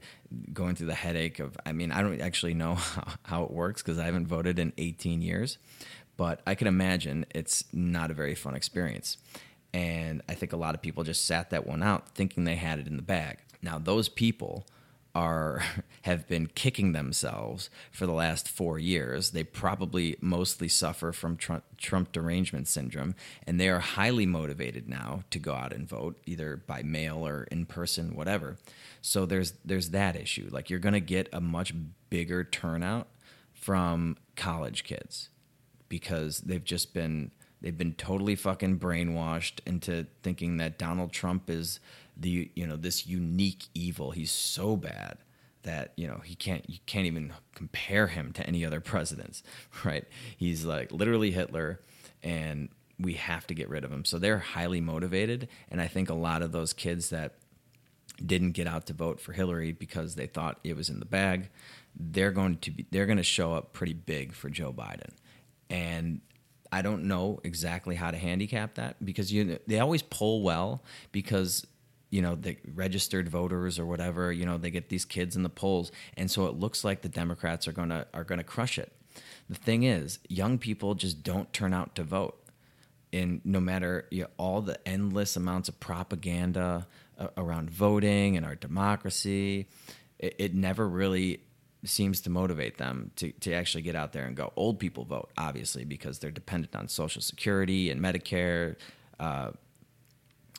Going 0.54 0.76
through 0.76 0.88
the 0.88 0.96
headache 0.96 1.40
of, 1.40 1.58
I 1.66 1.74
mean, 1.74 1.92
I 1.92 2.02
don't 2.02 2.22
actually 2.22 2.54
know 2.54 2.76
how, 2.76 3.14
how 3.24 3.44
it 3.44 3.52
works 3.52 3.82
because 3.82 4.00
I 4.00 4.06
haven't 4.06 4.28
voted 4.28 4.58
in 4.58 4.74
18 4.78 5.22
years, 5.22 5.58
but 6.16 6.42
I 6.48 6.56
can 6.56 6.68
imagine 6.68 7.26
it's 7.36 7.66
not 7.74 8.12
a 8.12 8.14
very 8.14 8.36
fun 8.36 8.56
experience. 8.56 9.18
And 9.74 10.22
I 10.28 10.34
think 10.34 10.54
a 10.54 10.58
lot 10.58 10.76
of 10.76 10.82
people 10.82 11.04
just 11.04 11.26
sat 11.26 11.52
that 11.52 11.68
one 11.68 11.84
out 11.84 12.16
thinking 12.16 12.44
they 12.44 12.56
had 12.56 12.80
it 12.80 12.88
in 12.88 12.96
the 12.96 13.04
bag. 13.04 13.40
Now, 13.62 13.78
those 13.78 14.10
people 14.10 14.66
are 15.16 15.64
have 16.04 16.28
been 16.28 16.48
kicking 16.48 16.92
themselves 16.92 17.70
for 17.92 18.06
the 18.06 18.14
last 18.14 18.48
four 18.48 18.80
years. 18.80 19.32
They 19.32 19.44
probably 19.44 20.16
mostly 20.22 20.68
suffer 20.68 21.12
from 21.12 21.38
Trump, 21.38 21.64
Trump, 21.78 22.12
derangement 22.12 22.68
syndrome, 22.68 23.16
and 23.46 23.60
they 23.60 23.70
are 23.70 23.80
highly 23.80 24.26
motivated 24.26 24.88
now 24.88 25.24
to 25.32 25.40
go 25.40 25.54
out 25.54 25.74
and 25.74 25.88
vote, 25.88 26.18
either 26.26 26.58
by 26.68 26.84
mail 26.84 27.26
or 27.26 27.44
in 27.46 27.66
person, 27.66 28.16
whatever. 28.16 28.58
So 29.02 29.26
there's 29.26 29.54
there's 29.66 29.90
that 29.90 30.16
issue. 30.16 30.50
Like 30.52 30.70
you're 30.70 30.80
going 30.80 30.94
to 30.94 31.00
get 31.00 31.30
a 31.34 31.42
much 31.42 31.74
bigger 32.10 32.44
turnout 32.44 33.08
from 33.54 34.18
college 34.36 34.84
kids 34.84 35.30
because 35.90 36.40
they've 36.42 36.64
just 36.64 36.94
been 36.94 37.32
they've 37.62 37.78
been 37.78 37.94
totally 37.94 38.36
fucking 38.36 38.80
brainwashed 38.80 39.60
into 39.66 40.08
thinking 40.24 40.58
that 40.58 40.78
Donald 40.78 41.12
Trump 41.12 41.50
is 41.50 41.80
the 42.20 42.52
you 42.56 42.68
know 42.68 42.76
this 42.76 43.08
unique 43.08 43.66
evil. 43.74 44.12
He's 44.12 44.32
so 44.32 44.76
bad 44.76 45.18
that 45.64 45.94
you 45.96 46.08
know 46.08 46.20
he 46.24 46.36
can't 46.36 46.70
you 46.70 46.80
can't 46.86 47.06
even 47.06 47.34
compare 47.56 48.08
him 48.08 48.32
to 48.34 48.46
any 48.46 48.66
other 48.66 48.80
presidents, 48.94 49.44
right? 49.84 50.06
He's 50.38 50.66
like 50.66 50.92
literally 50.92 51.32
Hitler, 51.32 51.80
and 52.22 52.70
we 53.00 53.14
have 53.14 53.48
to 53.48 53.54
get 53.54 53.70
rid 53.70 53.84
of 53.84 53.92
him. 53.92 54.04
So 54.06 54.20
they're 54.20 54.40
highly 54.40 54.82
motivated, 54.82 55.48
and 55.70 55.82
I 55.82 55.88
think 55.88 56.10
a 56.10 56.14
lot 56.16 56.42
of 56.42 56.52
those 56.52 56.74
kids 56.74 57.10
that 57.10 57.36
didn't 58.24 58.52
get 58.52 58.68
out 58.68 58.86
to 58.88 58.94
vote 58.94 59.22
for 59.22 59.32
Hillary 59.32 59.72
because 59.72 60.16
they 60.16 60.28
thought 60.28 60.60
it 60.64 60.76
was 60.76 60.90
in 60.90 61.00
the 61.00 61.06
bag, 61.06 61.50
they're 61.96 62.32
going 62.32 62.58
to 62.58 62.72
be 62.72 62.86
they're 62.92 63.06
going 63.06 63.18
to 63.18 63.24
show 63.24 63.54
up 63.54 63.74
pretty 63.74 63.94
big 63.94 64.34
for 64.34 64.50
Joe 64.50 64.74
Biden, 64.74 65.12
and 65.70 66.22
I 66.72 66.82
don't 66.82 67.06
know 67.06 67.40
exactly 67.44 67.96
how 67.96 68.12
to 68.12 68.18
handicap 68.18 68.76
that 68.76 69.04
because 69.04 69.32
you 69.34 69.60
they 69.68 69.80
always 69.80 70.04
poll 70.04 70.44
well 70.44 70.84
because 71.12 71.66
you 72.10 72.22
know 72.22 72.36
the 72.36 72.58
registered 72.74 73.30
voters 73.30 73.78
or 73.78 73.86
whatever 73.86 74.32
you 74.32 74.46
know 74.46 74.58
they 74.58 74.72
get 74.72 74.90
these 74.90 75.06
kids 75.06 75.36
in 75.36 75.44
the 75.44 75.50
polls. 75.50 75.92
And 76.18 76.30
so 76.30 76.48
it 76.48 76.56
looks 76.56 76.84
like 76.84 77.02
the 77.02 77.10
democrats 77.10 77.68
are 77.68 77.72
going 77.72 77.90
to 77.90 78.08
are 78.14 78.24
going 78.24 78.40
to 78.40 78.44
crush 78.44 78.78
it. 78.78 78.92
The 79.50 79.56
thing 79.56 79.84
is 79.84 80.20
young 80.28 80.58
people 80.58 80.96
just 80.96 81.24
don't 81.24 81.52
turn 81.54 81.74
out 81.74 81.96
to 81.96 82.04
vote. 82.04 82.36
And 83.12 83.42
no 83.44 83.60
matter 83.60 84.06
you 84.12 84.24
know, 84.24 84.30
all 84.38 84.62
the 84.62 84.88
endless 84.88 85.36
amounts 85.36 85.68
of 85.68 85.80
propaganda 85.80 86.88
uh, 87.18 87.28
around 87.38 87.72
voting 87.72 88.38
and 88.38 88.46
our 88.46 88.56
democracy 88.56 89.68
it, 90.20 90.36
it 90.38 90.56
never 90.56 90.88
really 90.88 91.42
seems 91.86 92.22
to 92.22 92.30
motivate 92.30 92.78
them 92.78 93.12
to, 93.16 93.32
to 93.32 93.54
actually 93.54 93.82
get 93.82 93.96
out 93.96 94.12
there 94.12 94.26
and 94.26 94.36
go. 94.36 94.52
Old 94.56 94.80
people 94.80 95.06
vote 95.06 95.32
obviously 95.38 95.86
because 95.86 96.20
they're 96.20 96.32
dependent 96.32 96.76
on 96.76 96.88
social 96.88 97.22
security 97.22 97.90
and 97.90 98.02
medicare 98.02 98.76
uh, 99.20 99.52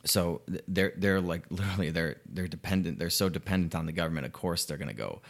so 0.04 0.42
they're 0.69 0.92
they're 0.97 1.21
like 1.21 1.45
literally 1.50 1.90
they're 1.90 2.16
they're 2.28 2.49
dependent 2.49 2.99
they're 2.99 3.11
so 3.11 3.28
dependent 3.28 3.75
on 3.75 3.87
the 3.87 3.92
government 3.92 4.26
of 4.26 4.33
course 4.33 4.64
they're 4.64 4.78
going 4.78 4.88
to 4.88 4.95
go 4.95 5.21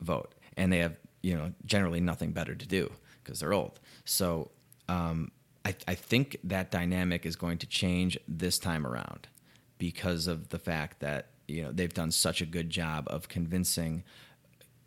vote 0.00 0.34
and 0.56 0.72
they 0.72 0.78
have 0.78 0.96
you 1.22 1.36
know 1.36 1.52
generally 1.64 2.00
nothing 2.00 2.32
better 2.32 2.54
to 2.54 2.66
do 2.66 2.90
because 3.22 3.40
they're 3.40 3.52
old 3.52 3.80
so 4.04 4.50
um, 4.88 5.32
I, 5.64 5.74
I 5.88 5.94
think 5.96 6.36
that 6.44 6.70
dynamic 6.70 7.26
is 7.26 7.34
going 7.34 7.58
to 7.58 7.66
change 7.66 8.16
this 8.28 8.58
time 8.58 8.86
around 8.86 9.26
because 9.78 10.28
of 10.28 10.50
the 10.50 10.58
fact 10.58 11.00
that 11.00 11.30
you 11.48 11.62
know 11.62 11.72
they've 11.72 11.92
done 11.92 12.10
such 12.10 12.40
a 12.40 12.46
good 12.46 12.70
job 12.70 13.06
of 13.08 13.28
convincing 13.28 14.04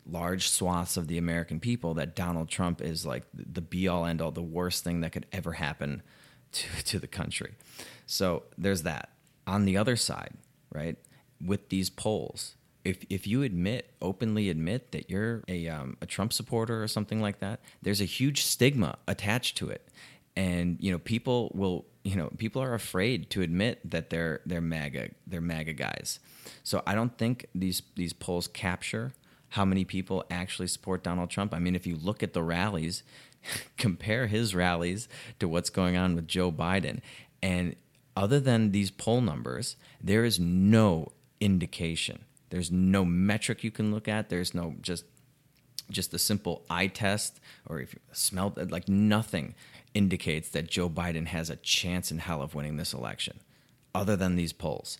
large 0.06 0.48
swaths 0.48 0.96
of 0.96 1.06
the 1.08 1.18
American 1.18 1.60
people 1.60 1.94
that 1.94 2.16
Donald 2.16 2.48
Trump 2.48 2.80
is 2.80 3.06
like 3.06 3.24
the 3.34 3.60
be 3.60 3.88
all 3.88 4.06
end 4.06 4.20
all, 4.20 4.30
the 4.30 4.42
worst 4.42 4.82
thing 4.82 5.00
that 5.00 5.12
could 5.12 5.26
ever 5.32 5.52
happen 5.52 6.02
to, 6.52 6.84
to 6.84 6.98
the 6.98 7.06
country. 7.06 7.52
So 8.06 8.44
there's 8.58 8.82
that. 8.82 9.10
On 9.50 9.64
the 9.64 9.76
other 9.76 9.96
side, 9.96 10.34
right, 10.72 10.96
with 11.44 11.70
these 11.70 11.90
polls, 11.90 12.54
if 12.84 13.04
if 13.10 13.26
you 13.26 13.42
admit 13.42 13.92
openly 14.00 14.48
admit 14.48 14.92
that 14.92 15.10
you're 15.10 15.42
a 15.48 15.66
um, 15.66 15.96
a 16.00 16.06
Trump 16.06 16.32
supporter 16.32 16.80
or 16.80 16.86
something 16.86 17.20
like 17.20 17.40
that, 17.40 17.58
there's 17.82 18.00
a 18.00 18.04
huge 18.04 18.44
stigma 18.44 18.96
attached 19.08 19.56
to 19.56 19.68
it, 19.68 19.88
and 20.36 20.76
you 20.78 20.92
know 20.92 21.00
people 21.00 21.50
will 21.52 21.84
you 22.04 22.14
know 22.14 22.30
people 22.38 22.62
are 22.62 22.74
afraid 22.74 23.28
to 23.30 23.42
admit 23.42 23.80
that 23.90 24.10
they're 24.10 24.40
they're 24.46 24.60
MAGA 24.60 25.10
they're 25.26 25.40
MAGA 25.40 25.72
guys. 25.72 26.20
So 26.62 26.84
I 26.86 26.94
don't 26.94 27.18
think 27.18 27.46
these 27.52 27.82
these 27.96 28.12
polls 28.12 28.46
capture 28.46 29.14
how 29.48 29.64
many 29.64 29.84
people 29.84 30.24
actually 30.30 30.68
support 30.68 31.02
Donald 31.02 31.28
Trump. 31.28 31.52
I 31.52 31.58
mean, 31.58 31.74
if 31.74 31.88
you 31.88 31.96
look 31.96 32.22
at 32.22 32.34
the 32.34 32.42
rallies, 32.44 33.02
compare 33.76 34.28
his 34.28 34.54
rallies 34.54 35.08
to 35.40 35.48
what's 35.48 35.70
going 35.70 35.96
on 35.96 36.14
with 36.14 36.28
Joe 36.28 36.52
Biden, 36.52 37.00
and 37.42 37.74
other 38.20 38.38
than 38.38 38.70
these 38.70 38.90
poll 38.90 39.22
numbers, 39.22 39.76
there 39.98 40.26
is 40.26 40.38
no 40.38 41.10
indication. 41.40 42.26
There's 42.50 42.70
no 42.70 43.02
metric 43.02 43.64
you 43.64 43.70
can 43.70 43.90
look 43.90 44.08
at. 44.08 44.28
There's 44.28 44.52
no 44.52 44.74
just 44.82 45.06
just 45.90 46.12
a 46.12 46.18
simple 46.18 46.62
eye 46.70 46.86
test 46.86 47.40
or 47.66 47.80
if 47.80 47.94
you 47.94 47.98
smell 48.12 48.52
like 48.68 48.88
nothing 48.88 49.56
indicates 49.92 50.50
that 50.50 50.70
Joe 50.70 50.88
Biden 50.88 51.26
has 51.26 51.50
a 51.50 51.56
chance 51.56 52.12
in 52.12 52.18
hell 52.18 52.42
of 52.42 52.54
winning 52.54 52.76
this 52.76 52.92
election 52.92 53.40
other 53.92 54.14
than 54.14 54.36
these 54.36 54.52
polls. 54.52 54.98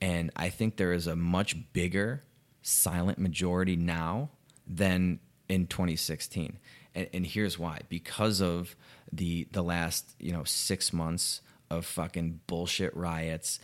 And 0.00 0.30
I 0.36 0.50
think 0.50 0.76
there 0.76 0.92
is 0.92 1.08
a 1.08 1.16
much 1.16 1.56
bigger 1.72 2.22
silent 2.62 3.18
majority 3.18 3.76
now 3.76 4.28
than 4.64 5.18
in 5.48 5.66
2016. 5.66 6.58
And, 6.94 7.08
and 7.14 7.26
here's 7.26 7.58
why: 7.58 7.80
because 7.88 8.42
of 8.42 8.76
the 9.10 9.48
the 9.52 9.62
last 9.62 10.14
you 10.20 10.32
know 10.32 10.44
six 10.44 10.92
months 10.92 11.40
of 11.70 11.84
fucking 11.84 12.40
bullshit 12.46 12.96
riots, 12.96 13.60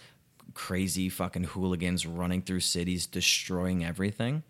crazy 0.55 1.09
fucking 1.09 1.45
hooligans 1.45 2.07
running 2.07 2.43
through 2.43 2.61
cities, 2.61 3.07
destroying 3.07 3.85
everything. 3.85 4.43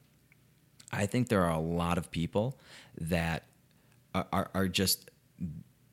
I 0.92 1.06
think 1.06 1.28
there 1.28 1.42
are 1.42 1.50
a 1.50 1.61
lot 1.61 1.99
of 1.99 2.11
people 2.11 2.58
that 2.99 3.44
are, 4.14 4.26
are, 4.32 4.50
are 4.54 4.68
just 4.68 5.11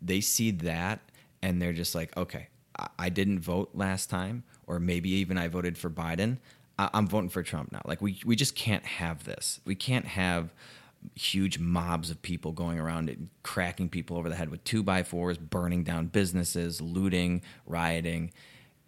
they 0.01 0.21
see 0.21 0.51
that 0.51 0.99
and 1.41 1.61
they're 1.61 1.73
just 1.73 1.95
like, 1.95 2.15
okay, 2.17 2.47
I, 2.77 2.87
I 2.99 3.09
didn't 3.09 3.39
vote 3.39 3.71
last 3.73 4.09
time, 4.09 4.43
or 4.67 4.79
maybe 4.79 5.09
even 5.09 5.37
I 5.37 5.47
voted 5.47 5.77
for 5.77 5.89
Biden. 5.89 6.37
I, 6.77 6.89
I'm 6.93 7.07
voting 7.07 7.29
for 7.29 7.43
Trump 7.43 7.71
now. 7.71 7.81
Like 7.85 8.01
we 8.01 8.19
we 8.25 8.35
just 8.35 8.55
can't 8.55 8.85
have 8.85 9.23
this. 9.23 9.59
We 9.65 9.75
can't 9.75 10.05
have 10.05 10.53
huge 11.15 11.59
mobs 11.59 12.09
of 12.09 12.21
people 12.21 12.51
going 12.51 12.79
around 12.79 13.09
and 13.09 13.29
cracking 13.43 13.89
people 13.89 14.17
over 14.17 14.29
the 14.29 14.35
head 14.35 14.49
with 14.49 14.63
two 14.63 14.83
by 14.83 15.03
fours, 15.03 15.37
burning 15.37 15.83
down 15.83 16.07
businesses, 16.07 16.81
looting, 16.81 17.41
rioting, 17.65 18.31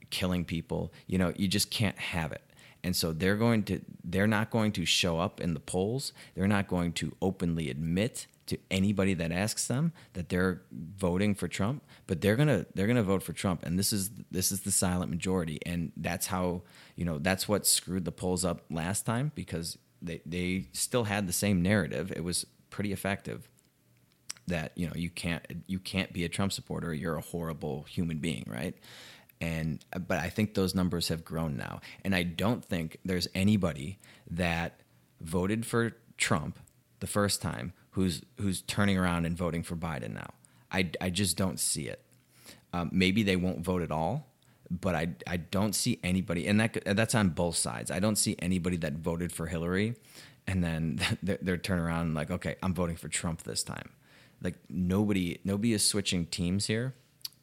killing 0.10 0.46
people. 0.46 0.92
You 1.08 1.18
know, 1.18 1.34
you 1.36 1.48
just 1.48 1.70
can't 1.72 1.98
have 1.98 2.32
it. 2.32 2.42
And 2.84 2.96
so 2.96 3.14
they're 3.14 3.38
going 3.38 3.64
to 3.64 3.82
they're 4.04 4.28
not 4.28 4.50
going 4.52 4.74
to 4.74 4.86
show 4.86 5.20
up 5.20 5.40
in 5.40 5.54
the 5.54 5.60
polls. 5.60 6.12
They're 6.36 6.48
not 6.48 6.68
going 6.68 6.94
to 6.94 7.16
openly 7.22 7.70
admit 7.70 8.28
to 8.46 8.58
anybody 8.70 9.14
that 9.14 9.32
asks 9.32 9.68
them 9.68 9.94
that 10.14 10.28
they're 10.28 10.62
voting 10.72 11.34
for 11.34 11.48
Trump, 11.48 11.82
but 12.08 12.20
they're 12.20 12.36
to 12.36 12.66
they're 12.76 12.88
to 12.88 13.04
vote 13.04 13.24
for 13.24 13.32
Trump 13.32 13.66
and 13.66 13.80
this 13.80 13.94
is 13.94 14.12
this 14.32 14.52
is 14.52 14.62
the 14.62 14.72
silent 14.72 15.10
majority 15.10 15.60
and 15.66 15.94
that's 15.96 16.28
how, 16.28 16.62
you 16.96 17.06
know, 17.06 17.20
that's 17.20 17.48
what 17.48 17.66
screwed 17.66 18.04
the 18.04 18.12
polls 18.12 18.44
up 18.44 18.62
last 18.70 19.06
time 19.06 19.32
because 19.34 19.78
they 20.04 20.22
they 20.26 20.68
still 20.74 21.06
had 21.06 21.28
the 21.28 21.34
same 21.34 21.62
narrative. 21.62 22.12
It 22.12 22.24
was 22.24 22.46
pretty 22.70 22.92
effective 22.92 23.50
that, 24.48 24.74
you 24.76 24.88
know, 24.88 24.94
you 24.96 25.10
can't 25.10 25.44
you 25.68 25.80
can't 25.80 26.14
be 26.14 26.24
a 26.26 26.30
Trump 26.30 26.52
supporter, 26.52 26.94
you're 26.94 27.16
a 27.16 27.22
horrible 27.22 27.84
human 27.84 28.20
being, 28.20 28.46
right? 28.48 28.76
and 29.44 29.84
but 30.08 30.20
I 30.20 30.30
think 30.30 30.54
those 30.54 30.74
numbers 30.74 31.10
have 31.10 31.26
grown 31.26 31.58
now, 31.58 31.82
and 32.06 32.16
I 32.16 32.24
don't 32.24 32.64
think 32.64 32.98
there's 33.04 33.28
anybody 33.36 34.00
that 34.30 34.80
voted 35.20 35.66
for 35.66 35.92
Trump 36.18 36.60
the 37.02 37.08
first 37.08 37.42
time 37.42 37.74
who's 37.92 38.22
who's 38.40 38.62
turning 38.62 38.98
around 38.98 39.26
and 39.26 39.38
voting 39.38 39.62
for 39.62 39.76
Biden 39.76 40.14
now. 40.14 40.30
I, 40.72 40.90
I 41.02 41.10
just 41.10 41.36
don't 41.36 41.60
see 41.60 41.88
it. 41.90 42.04
Um, 42.72 42.90
maybe 42.94 43.22
they 43.22 43.36
won't 43.36 43.60
vote 43.60 43.82
at 43.82 43.92
all, 43.92 44.33
but 44.70 44.96
I 44.96 45.10
I 45.28 45.38
don't 45.38 45.74
see 45.74 46.00
anybody, 46.04 46.48
and 46.48 46.60
that 46.60 46.96
that's 46.96 47.16
on 47.16 47.30
both 47.30 47.56
sides. 47.56 47.92
I 47.92 48.00
don't 48.00 48.18
see 48.18 48.36
anybody 48.40 48.78
that 48.78 48.94
voted 48.94 49.32
for 49.32 49.48
Hillary, 49.48 49.96
and 50.48 50.64
then 50.64 51.00
they're, 51.24 51.40
they're 51.42 51.58
turn 51.58 51.80
around 51.80 52.14
like, 52.14 52.32
okay, 52.32 52.56
I'm 52.64 52.74
voting 52.74 52.96
for 52.96 53.08
Trump 53.08 53.44
this 53.44 53.64
time. 53.64 53.90
Like 54.42 54.56
nobody 54.70 55.40
nobody 55.44 55.74
is 55.74 55.86
switching 55.86 56.26
teams 56.26 56.68
here 56.68 56.94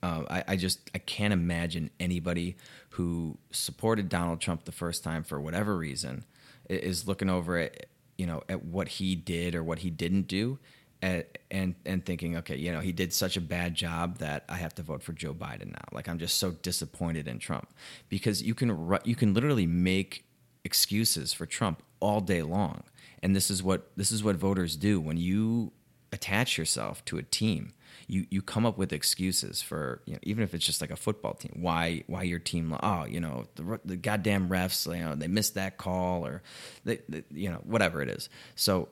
uh, 0.02 0.22
I, 0.30 0.44
I, 0.48 0.56
just 0.56 0.90
I 0.94 0.98
can't 0.98 1.32
imagine 1.32 1.90
anybody 2.00 2.56
who 2.90 3.38
supported 3.50 4.08
Donald 4.08 4.40
Trump 4.40 4.64
the 4.64 4.72
first 4.72 5.04
time 5.04 5.22
for 5.22 5.40
whatever 5.40 5.76
reason 5.76 6.24
is 6.68 7.06
looking 7.06 7.28
over 7.28 7.58
at 7.58 7.86
you 8.16 8.26
know 8.26 8.42
at 8.48 8.64
what 8.64 8.88
he 8.88 9.14
did 9.14 9.54
or 9.54 9.62
what 9.62 9.80
he 9.80 9.90
didn't 9.90 10.22
do, 10.22 10.58
at, 11.02 11.38
and 11.50 11.74
and 11.86 12.04
thinking, 12.04 12.36
okay, 12.38 12.56
you 12.56 12.72
know, 12.72 12.80
he 12.80 12.92
did 12.92 13.12
such 13.12 13.36
a 13.36 13.40
bad 13.40 13.74
job 13.74 14.18
that 14.18 14.44
I 14.48 14.56
have 14.56 14.74
to 14.76 14.82
vote 14.82 15.02
for 15.02 15.12
Joe 15.12 15.34
Biden 15.34 15.72
now. 15.72 15.84
Like 15.92 16.08
I'm 16.08 16.18
just 16.18 16.38
so 16.38 16.50
disappointed 16.50 17.26
in 17.26 17.38
Trump. 17.38 17.72
Because 18.08 18.42
you 18.42 18.54
can 18.54 18.98
you 19.04 19.16
can 19.16 19.34
literally 19.34 19.66
make 19.66 20.24
excuses 20.64 21.32
for 21.32 21.46
Trump 21.46 21.82
all 22.00 22.20
day 22.20 22.42
long, 22.42 22.82
and 23.22 23.34
this 23.34 23.50
is 23.50 23.62
what 23.62 23.90
this 23.96 24.12
is 24.12 24.22
what 24.22 24.36
voters 24.36 24.76
do. 24.76 25.00
When 25.00 25.16
you 25.16 25.72
attach 26.12 26.58
yourself 26.58 27.04
to 27.04 27.18
a 27.18 27.22
team 27.22 27.72
you 28.10 28.26
you 28.30 28.42
come 28.42 28.66
up 28.66 28.76
with 28.76 28.92
excuses 28.92 29.62
for 29.62 30.02
you 30.04 30.14
know, 30.14 30.18
even 30.22 30.42
if 30.42 30.52
it's 30.54 30.66
just 30.66 30.80
like 30.80 30.90
a 30.90 30.96
football 30.96 31.34
team 31.34 31.52
why 31.60 32.02
why 32.08 32.24
your 32.24 32.40
team 32.40 32.76
oh 32.82 33.04
you 33.04 33.20
know 33.20 33.46
the, 33.54 33.80
the 33.84 33.96
goddamn 33.96 34.48
refs 34.48 34.86
you 34.86 35.02
know 35.04 35.14
they 35.14 35.28
missed 35.28 35.54
that 35.54 35.76
call 35.76 36.26
or 36.26 36.42
they, 36.84 36.98
they, 37.08 37.22
you 37.30 37.48
know 37.48 37.60
whatever 37.64 38.02
it 38.02 38.08
is. 38.08 38.28
So 38.56 38.88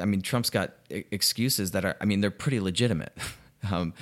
I 0.00 0.04
mean 0.04 0.22
Trump's 0.22 0.50
got 0.50 0.72
excuses 0.88 1.70
that 1.72 1.84
are 1.84 1.96
I 2.00 2.04
mean 2.04 2.20
they're 2.20 2.30
pretty 2.30 2.60
legitimate 2.60 3.16
um, 3.70 3.94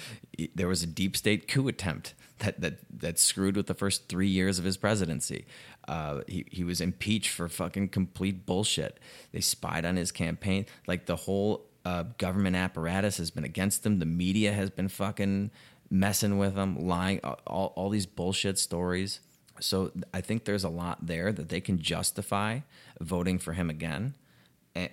there 0.54 0.68
was 0.68 0.82
a 0.82 0.86
deep 0.86 1.16
state 1.16 1.48
coup 1.48 1.68
attempt 1.68 2.14
that 2.38 2.60
that 2.60 2.78
that 3.00 3.18
screwed 3.18 3.56
with 3.56 3.66
the 3.66 3.74
first 3.74 4.08
three 4.08 4.28
years 4.28 4.58
of 4.58 4.64
his 4.64 4.76
presidency. 4.76 5.46
Uh, 5.86 6.20
he 6.26 6.44
he 6.50 6.64
was 6.64 6.80
impeached 6.80 7.30
for 7.30 7.48
fucking 7.48 7.88
complete 7.88 8.46
bullshit. 8.46 8.98
They 9.32 9.40
spied 9.40 9.84
on 9.84 9.96
his 9.96 10.12
campaign. 10.12 10.66
Like 10.86 11.06
the 11.06 11.16
whole 11.16 11.66
uh, 11.84 12.04
government 12.18 12.56
apparatus 12.56 13.16
has 13.18 13.30
been 13.30 13.44
against 13.44 13.82
them. 13.82 13.98
The 13.98 14.06
media 14.06 14.52
has 14.52 14.70
been 14.70 14.88
fucking 14.88 15.50
messing 15.90 16.36
with 16.38 16.54
them, 16.54 16.86
lying, 16.86 17.20
all, 17.20 17.72
all 17.74 17.88
these 17.88 18.04
bullshit 18.04 18.58
stories. 18.58 19.20
So 19.60 19.92
I 20.12 20.20
think 20.20 20.44
there's 20.44 20.64
a 20.64 20.68
lot 20.68 21.06
there 21.06 21.32
that 21.32 21.48
they 21.48 21.60
can 21.60 21.78
justify 21.80 22.60
voting 23.00 23.38
for 23.38 23.54
him 23.54 23.70
again 23.70 24.14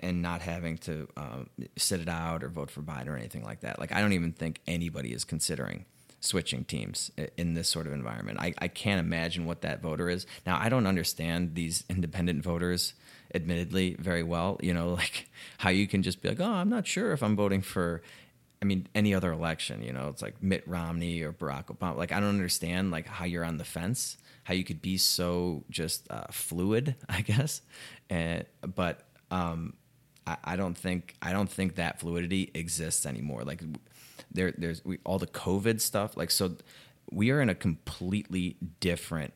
and, 0.02 0.22
not 0.22 0.42
having 0.42 0.78
to 0.80 1.08
um, 1.18 1.50
sit 1.78 2.02
it 2.02 2.10
out 2.10 2.44
or 2.44 2.50
vote 2.50 2.72
for 2.72 2.82
Biden 2.82 3.08
or 3.08 3.16
anything 3.16 3.44
like 3.44 3.62
that. 3.62 3.80
Like, 3.80 3.92
I 3.92 4.02
don't 4.02 4.14
even 4.14 4.32
think 4.32 4.62
anybody 4.68 5.14
is 5.14 5.24
considering 5.24 5.86
switching 6.26 6.64
teams 6.64 7.12
in 7.38 7.54
this 7.54 7.70
sort 7.70 7.88
of 7.88 7.94
environment. 7.94 8.40
I, 8.40 8.54
I 8.58 8.68
can't 8.68 9.00
imagine 9.00 9.46
what 9.46 9.62
that 9.62 9.82
voter 9.82 10.10
is. 10.10 10.26
Now, 10.46 10.58
I 10.60 10.70
don't 10.70 10.88
understand 10.88 11.56
these 11.56 11.84
independent 11.90 12.44
voters 12.44 12.94
admittedly 13.34 13.96
very 14.00 14.24
well. 14.24 14.58
You 14.62 14.74
know, 14.74 14.90
like 14.94 15.30
how 15.58 15.70
you 15.70 15.88
can 15.88 16.04
just 16.04 16.22
be 16.22 16.30
like, 16.30 16.40
oh, 16.40 16.52
I'm 16.52 16.70
not 16.70 16.88
sure 16.88 17.12
if 17.12 17.24
I'm 17.24 17.36
voting 17.36 17.62
for. 17.62 18.02
I 18.62 18.66
mean, 18.66 18.88
any 18.96 19.14
other 19.14 19.32
election, 19.32 19.84
you 19.84 19.94
know, 19.94 20.08
it's 20.08 20.22
like 20.22 20.42
Mitt 20.42 20.64
Romney 20.66 21.22
or 21.22 21.34
Barack 21.34 21.66
Obama. 21.66 21.98
Like, 21.98 22.12
I 22.12 22.20
don't 22.20 22.30
understand 22.30 22.90
like 22.90 23.06
how 23.06 23.26
you're 23.26 23.44
on 23.46 23.58
the 23.58 23.66
fence, 23.66 24.18
how 24.44 24.54
you 24.54 24.64
could 24.64 24.82
be 24.82 24.98
so 24.98 25.64
just 25.70 26.10
uh, 26.10 26.28
fluid, 26.32 26.96
I 27.10 27.22
guess. 27.22 27.62
And 28.10 28.46
but 28.62 29.05
um, 29.32 29.74
I, 30.26 30.38
I 30.44 30.56
don't 30.56 30.78
think 30.78 31.16
I 31.22 31.32
don't 31.32 31.50
think 31.50 31.76
that 31.76 32.00
fluidity 32.00 32.52
exists 32.54 33.06
anymore. 33.06 33.44
Like, 33.44 33.62
there, 34.32 34.54
there's 34.58 34.84
we, 34.84 35.00
all 35.04 35.20
the 35.20 35.28
COVID 35.28 35.82
stuff. 35.82 36.18
Like, 36.18 36.32
so 36.32 36.56
we 37.12 37.32
are 37.32 37.42
in 37.42 37.50
a 37.50 37.56
completely 37.56 38.58
different 38.80 39.34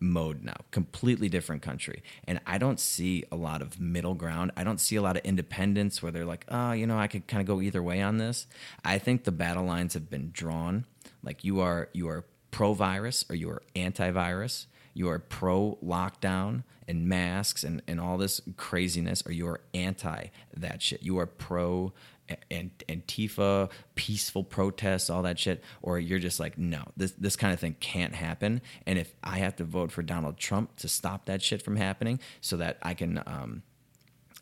mode 0.00 0.44
now, 0.44 0.56
completely 0.70 1.28
different 1.28 1.62
country. 1.62 2.02
And 2.26 2.40
I 2.46 2.58
don't 2.58 2.78
see 2.78 3.24
a 3.32 3.36
lot 3.36 3.62
of 3.62 3.80
middle 3.80 4.14
ground. 4.14 4.52
I 4.56 4.64
don't 4.64 4.78
see 4.80 4.96
a 4.96 5.02
lot 5.02 5.16
of 5.16 5.24
independence 5.24 6.02
where 6.02 6.12
they're 6.12 6.24
like, 6.24 6.44
oh, 6.48 6.72
you 6.72 6.86
know, 6.86 6.98
I 6.98 7.06
could 7.06 7.26
kind 7.26 7.40
of 7.40 7.46
go 7.46 7.60
either 7.60 7.82
way 7.82 8.02
on 8.02 8.18
this. 8.18 8.46
I 8.84 8.98
think 8.98 9.24
the 9.24 9.32
battle 9.32 9.64
lines 9.64 9.94
have 9.94 10.10
been 10.10 10.30
drawn. 10.32 10.84
Like 11.22 11.42
you 11.44 11.60
are 11.60 11.88
you 11.92 12.08
are 12.08 12.24
pro 12.50 12.74
virus 12.74 13.24
or 13.28 13.34
you 13.34 13.50
are 13.50 13.62
anti 13.74 14.10
virus. 14.10 14.66
You 14.94 15.08
are 15.10 15.18
pro 15.18 15.76
lockdown 15.84 16.62
and 16.88 17.06
masks 17.08 17.64
and, 17.64 17.82
and 17.86 18.00
all 18.00 18.16
this 18.16 18.40
craziness, 18.56 19.22
or 19.26 19.32
you 19.32 19.46
are 19.48 19.60
anti 19.74 20.26
that 20.56 20.80
shit. 20.80 21.02
You 21.02 21.18
are 21.18 21.26
pro 21.26 21.92
and, 22.50 22.70
Antifa, 22.88 23.70
peaceful 23.94 24.44
protests, 24.44 25.10
all 25.10 25.22
that 25.22 25.38
shit, 25.38 25.62
or 25.82 25.98
you're 25.98 26.18
just 26.18 26.40
like, 26.40 26.56
no, 26.56 26.84
this 26.96 27.12
this 27.12 27.36
kind 27.36 27.52
of 27.52 27.60
thing 27.60 27.76
can't 27.80 28.14
happen. 28.14 28.62
And 28.86 28.98
if 28.98 29.14
I 29.22 29.38
have 29.38 29.56
to 29.56 29.64
vote 29.64 29.92
for 29.92 30.02
Donald 30.02 30.38
Trump 30.38 30.76
to 30.76 30.88
stop 30.88 31.26
that 31.26 31.42
shit 31.42 31.60
from 31.62 31.76
happening, 31.76 32.20
so 32.40 32.56
that 32.58 32.78
I 32.82 32.94
can. 32.94 33.22
Um, 33.26 33.62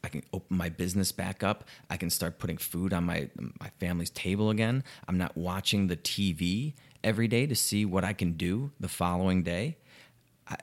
I 0.04 0.09
can 0.09 0.25
open 0.32 0.56
my 0.56 0.68
business 0.68 1.12
back 1.12 1.44
up. 1.44 1.62
I 1.88 1.97
can 1.97 2.11
start 2.11 2.40
putting 2.40 2.56
food 2.56 2.92
on 2.92 3.04
my 3.04 3.30
my 3.61 3.71
family's 3.78 4.11
table 4.11 4.50
again. 4.50 4.82
I'm 5.06 5.16
not 5.16 5.37
watching 5.37 5.87
the 5.87 5.97
TV 5.97 6.75
every 7.04 7.28
day 7.28 7.47
to 7.47 7.54
see 7.54 7.85
what 7.85 8.02
I 8.02 8.12
can 8.12 8.32
do 8.32 8.73
the 8.80 8.88
following 8.88 9.44
day. 9.44 9.76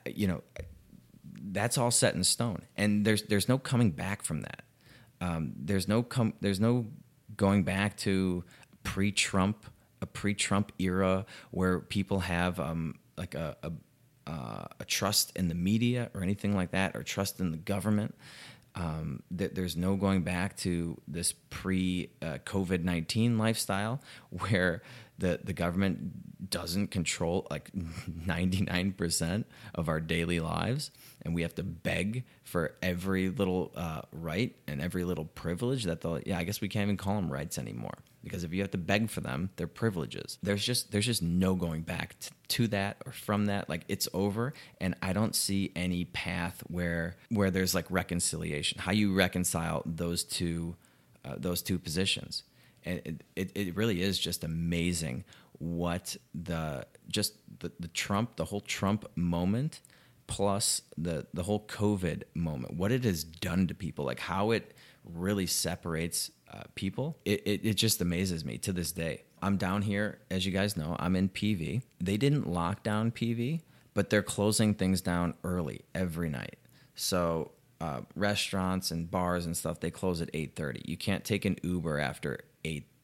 You 0.06 0.28
know, 0.28 0.42
that's 1.42 1.78
all 1.78 1.90
set 1.90 2.14
in 2.14 2.24
stone, 2.24 2.62
and 2.76 3.04
there's 3.04 3.22
there's 3.24 3.48
no 3.48 3.58
coming 3.58 3.90
back 3.90 4.22
from 4.22 4.42
that. 4.42 4.62
Um, 5.20 5.52
there's 5.56 5.88
no 5.88 6.02
com- 6.02 6.34
there's 6.40 6.60
no 6.60 6.86
going 7.36 7.64
back 7.64 7.96
to 7.98 8.44
pre-Trump 8.82 9.66
a 10.02 10.06
pre-Trump 10.06 10.72
era 10.78 11.26
where 11.50 11.80
people 11.80 12.20
have 12.20 12.58
um, 12.58 12.94
like 13.16 13.34
a, 13.34 13.56
a, 13.62 13.72
uh, 14.30 14.64
a 14.78 14.84
trust 14.84 15.36
in 15.36 15.48
the 15.48 15.54
media 15.54 16.10
or 16.14 16.22
anything 16.22 16.54
like 16.54 16.70
that, 16.70 16.96
or 16.96 17.02
trust 17.02 17.40
in 17.40 17.50
the 17.50 17.58
government. 17.58 18.14
Um, 18.76 19.24
that 19.32 19.56
there's 19.56 19.76
no 19.76 19.96
going 19.96 20.22
back 20.22 20.56
to 20.58 20.96
this 21.08 21.34
pre 21.50 22.10
uh, 22.22 22.38
COVID 22.44 22.84
19 22.84 23.36
lifestyle 23.36 24.00
where 24.30 24.82
the, 25.20 25.40
the 25.44 25.52
government 25.52 26.50
doesn't 26.50 26.88
control 26.88 27.46
like 27.50 27.70
99% 27.74 29.44
of 29.74 29.88
our 29.88 30.00
daily 30.00 30.40
lives 30.40 30.90
and 31.22 31.34
we 31.34 31.42
have 31.42 31.54
to 31.54 31.62
beg 31.62 32.24
for 32.42 32.74
every 32.82 33.28
little 33.28 33.70
uh, 33.76 34.02
right 34.12 34.56
and 34.66 34.80
every 34.80 35.04
little 35.04 35.26
privilege 35.26 35.84
that 35.84 36.00
they'll 36.00 36.20
yeah 36.26 36.38
i 36.38 36.44
guess 36.44 36.60
we 36.60 36.68
can't 36.68 36.84
even 36.84 36.96
call 36.96 37.14
them 37.14 37.30
rights 37.30 37.58
anymore. 37.58 37.98
Because 38.22 38.44
if 38.44 38.52
you 38.52 38.60
have 38.60 38.70
to 38.72 38.78
beg 38.78 39.08
for 39.08 39.20
them 39.20 39.50
they're 39.56 39.66
privileges. 39.66 40.38
There's 40.42 40.64
just 40.64 40.90
there's 40.90 41.06
just 41.06 41.22
no 41.22 41.54
going 41.54 41.82
back 41.82 42.18
to, 42.20 42.30
to 42.48 42.68
that 42.68 42.98
or 43.06 43.12
from 43.12 43.46
that. 43.46 43.68
Like 43.68 43.84
it's 43.88 44.08
over 44.12 44.52
and 44.80 44.94
i 45.02 45.12
don't 45.12 45.34
see 45.34 45.72
any 45.76 46.04
path 46.04 46.62
where 46.68 47.16
where 47.28 47.50
there's 47.50 47.74
like 47.74 47.86
reconciliation. 47.90 48.80
How 48.80 48.92
you 48.92 49.14
reconcile 49.14 49.82
those 49.86 50.24
two 50.24 50.76
uh, 51.24 51.34
those 51.36 51.62
two 51.62 51.78
positions 51.78 52.44
and 52.84 53.22
it, 53.36 53.52
it, 53.54 53.76
really 53.76 54.02
is 54.02 54.18
just 54.18 54.44
amazing 54.44 55.24
what 55.58 56.16
the 56.34 56.86
just 57.08 57.34
the, 57.60 57.70
the 57.78 57.88
trump 57.88 58.36
the 58.36 58.44
whole 58.44 58.60
trump 58.60 59.04
moment 59.16 59.80
plus 60.30 60.82
the 60.96 61.26
the 61.34 61.42
whole 61.42 61.66
COVID 61.66 62.22
moment, 62.34 62.74
what 62.74 62.92
it 62.92 63.04
has 63.04 63.24
done 63.24 63.66
to 63.66 63.74
people, 63.74 64.06
like 64.06 64.20
how 64.20 64.52
it 64.52 64.72
really 65.04 65.46
separates 65.46 66.30
uh, 66.52 66.62
people, 66.74 67.18
it, 67.24 67.42
it, 67.44 67.60
it 67.64 67.74
just 67.74 68.00
amazes 68.00 68.44
me 68.44 68.56
to 68.58 68.72
this 68.72 68.92
day. 68.92 69.24
I'm 69.42 69.56
down 69.56 69.82
here, 69.82 70.18
as 70.30 70.46
you 70.46 70.52
guys 70.52 70.76
know, 70.76 70.96
I'm 70.98 71.16
in 71.16 71.28
PV. 71.28 71.82
They 72.00 72.16
didn't 72.16 72.46
lock 72.46 72.82
down 72.82 73.10
PV, 73.10 73.62
but 73.92 74.10
they're 74.10 74.22
closing 74.22 74.74
things 74.74 75.00
down 75.00 75.34
early 75.42 75.82
every 75.94 76.28
night. 76.28 76.58
So 76.94 77.50
uh, 77.80 78.02
restaurants 78.14 78.90
and 78.92 79.10
bars 79.10 79.46
and 79.46 79.56
stuff, 79.56 79.80
they 79.80 79.90
close 79.90 80.20
at 80.20 80.32
8:30. 80.32 80.82
You 80.84 80.96
can't 80.96 81.24
take 81.24 81.44
an 81.44 81.56
Uber 81.62 81.98
after 81.98 82.38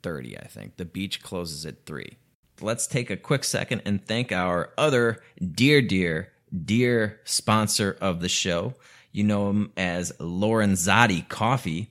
8:30. 0.06 0.38
I 0.42 0.46
think 0.46 0.76
the 0.76 0.84
beach 0.84 1.22
closes 1.22 1.66
at 1.66 1.84
three. 1.84 2.16
Let's 2.60 2.86
take 2.86 3.10
a 3.10 3.16
quick 3.16 3.44
second 3.44 3.82
and 3.84 4.04
thank 4.04 4.32
our 4.32 4.72
other 4.78 5.22
dear, 5.38 5.82
dear 5.82 6.32
dear 6.64 7.20
sponsor 7.24 7.96
of 8.00 8.20
the 8.20 8.28
show. 8.28 8.74
You 9.12 9.24
know 9.24 9.50
him 9.50 9.72
as 9.76 10.12
Lorenzotti 10.20 11.28
Coffee. 11.28 11.90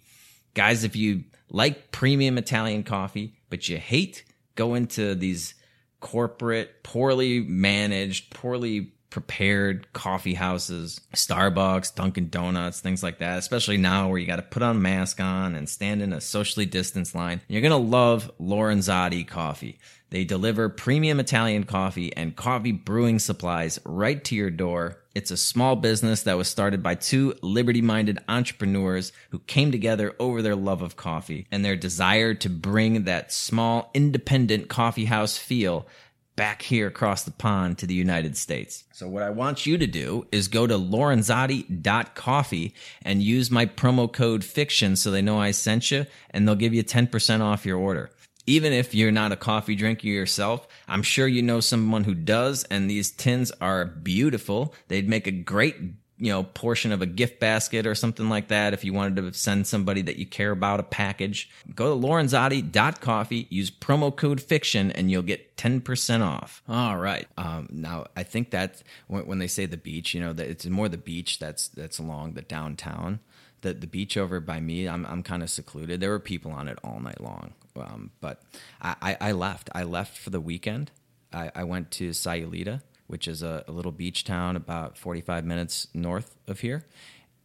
Guys, 0.53 0.83
if 0.83 0.95
you 0.95 1.25
like 1.49 1.91
premium 1.91 2.37
Italian 2.37 2.83
coffee, 2.83 3.35
but 3.49 3.67
you 3.67 3.77
hate 3.77 4.23
going 4.55 4.87
to 4.87 5.15
these 5.15 5.55
corporate, 5.99 6.83
poorly 6.83 7.41
managed, 7.41 8.31
poorly 8.31 8.93
prepared 9.09 9.91
coffee 9.93 10.33
houses, 10.33 10.99
Starbucks, 11.13 11.95
Dunkin' 11.95 12.29
Donuts, 12.29 12.81
things 12.81 13.03
like 13.03 13.19
that, 13.19 13.39
especially 13.39 13.77
now 13.77 14.09
where 14.09 14.17
you 14.17 14.27
got 14.27 14.37
to 14.37 14.41
put 14.41 14.63
on 14.63 14.75
a 14.75 14.79
mask 14.79 15.21
on 15.21 15.55
and 15.55 15.69
stand 15.69 16.01
in 16.01 16.13
a 16.13 16.21
socially 16.21 16.65
distanced 16.65 17.15
line. 17.15 17.41
You're 17.47 17.61
going 17.61 17.71
to 17.71 17.77
love 17.77 18.31
Lorenzotti 18.39 19.27
coffee. 19.27 19.79
They 20.09 20.23
deliver 20.23 20.69
premium 20.69 21.19
Italian 21.19 21.63
coffee 21.63 22.15
and 22.15 22.35
coffee 22.35 22.71
brewing 22.71 23.19
supplies 23.19 23.79
right 23.85 24.23
to 24.25 24.35
your 24.35 24.49
door. 24.49 25.01
It's 25.13 25.31
a 25.31 25.37
small 25.37 25.75
business 25.75 26.23
that 26.23 26.37
was 26.37 26.47
started 26.47 26.83
by 26.83 26.95
two 26.95 27.35
liberty 27.41 27.81
minded 27.81 28.19
entrepreneurs 28.27 29.11
who 29.31 29.39
came 29.39 29.71
together 29.71 30.13
over 30.19 30.41
their 30.41 30.55
love 30.55 30.81
of 30.81 30.95
coffee 30.95 31.47
and 31.51 31.65
their 31.65 31.75
desire 31.75 32.33
to 32.35 32.49
bring 32.49 33.05
that 33.05 33.31
small 33.31 33.89
independent 33.93 34.69
coffee 34.69 35.05
house 35.05 35.37
feel 35.37 35.87
back 36.35 36.61
here 36.61 36.87
across 36.87 37.23
the 37.23 37.31
pond 37.31 37.77
to 37.77 37.87
the 37.87 37.93
United 37.93 38.35
States. 38.37 38.83
So 38.91 39.07
what 39.07 39.23
I 39.23 39.29
want 39.29 39.65
you 39.65 39.77
to 39.77 39.87
do 39.87 40.27
is 40.31 40.47
go 40.47 40.67
to 40.67 40.75
lorenzotti.coffee 40.75 42.73
and 43.03 43.23
use 43.23 43.51
my 43.51 43.65
promo 43.65 44.11
code 44.11 44.43
fiction 44.43 44.95
so 44.95 45.11
they 45.11 45.21
know 45.21 45.39
I 45.39 45.51
sent 45.51 45.91
you 45.91 46.05
and 46.31 46.47
they'll 46.47 46.55
give 46.55 46.73
you 46.73 46.83
10% 46.83 47.41
off 47.41 47.65
your 47.65 47.77
order. 47.77 48.09
Even 48.47 48.73
if 48.73 48.93
you're 48.93 49.11
not 49.11 49.31
a 49.31 49.37
coffee 49.37 49.75
drinker 49.75 50.07
yourself, 50.07 50.67
I'm 50.87 51.01
sure 51.01 51.27
you 51.27 51.41
know 51.41 51.61
someone 51.61 52.03
who 52.03 52.13
does 52.13 52.63
and 52.65 52.89
these 52.89 53.09
tins 53.09 53.51
are 53.59 53.85
beautiful. 53.85 54.75
They'd 54.87 55.09
make 55.09 55.25
a 55.25 55.31
great 55.31 55.77
you 56.17 56.31
know 56.31 56.43
portion 56.43 56.91
of 56.91 57.01
a 57.01 57.05
gift 57.05 57.39
basket 57.39 57.85
or 57.85 57.93
something 57.93 58.29
like 58.29 58.47
that 58.47 58.73
if 58.73 58.83
you 58.83 58.93
wanted 58.93 59.15
to 59.17 59.33
send 59.33 59.67
somebody 59.67 60.01
that 60.01 60.17
you 60.17 60.25
care 60.25 60.51
about 60.51 60.79
a 60.79 60.83
package 60.83 61.49
go 61.73 61.93
to 61.99 62.07
lorenzotti.coffee 62.07 63.47
use 63.49 63.69
promo 63.69 64.15
code 64.15 64.41
fiction 64.41 64.91
and 64.91 65.11
you'll 65.11 65.21
get 65.21 65.55
10% 65.57 66.21
off. 66.21 66.61
All 66.67 66.97
right. 66.97 67.27
Um, 67.37 67.67
now 67.71 68.05
i 68.15 68.23
think 68.23 68.51
that 68.51 68.81
when, 69.07 69.39
they 69.39 69.47
say 69.47 69.65
the 69.65 69.77
beach 69.77 70.13
you 70.13 70.21
know 70.21 70.33
that 70.33 70.47
it's 70.47 70.65
more 70.65 70.89
the 70.89 70.97
beach 70.97 71.39
that's 71.39 71.67
that's 71.69 71.99
along 71.99 72.33
the 72.33 72.41
downtown. 72.41 73.19
The, 73.61 73.73
the 73.73 73.87
beach 73.87 74.15
over 74.15 74.39
by 74.39 74.59
me 74.59 74.87
i'm, 74.87 75.05
I'm 75.05 75.23
kind 75.23 75.43
of 75.43 75.49
secluded. 75.49 75.99
There 75.99 76.11
were 76.11 76.19
people 76.19 76.51
on 76.51 76.67
it 76.67 76.77
all 76.83 76.99
night 76.99 77.21
long. 77.21 77.53
Um, 77.75 78.11
but 78.21 78.41
I, 78.81 78.95
I, 79.01 79.17
I, 79.19 79.31
left. 79.33 79.69
I 79.75 79.83
left 79.83 80.17
for 80.17 80.29
the 80.29 80.39
weekend. 80.39 80.91
I, 81.33 81.51
I 81.53 81.63
went 81.65 81.91
to 81.91 82.11
sayulita 82.11 82.81
which 83.07 83.27
is 83.27 83.43
a, 83.43 83.63
a, 83.67 83.71
little 83.71 83.91
beach 83.91 84.23
town 84.23 84.55
about 84.55 84.97
45 84.97 85.45
minutes 85.45 85.87
north 85.93 86.35
of 86.47 86.59
here. 86.61 86.85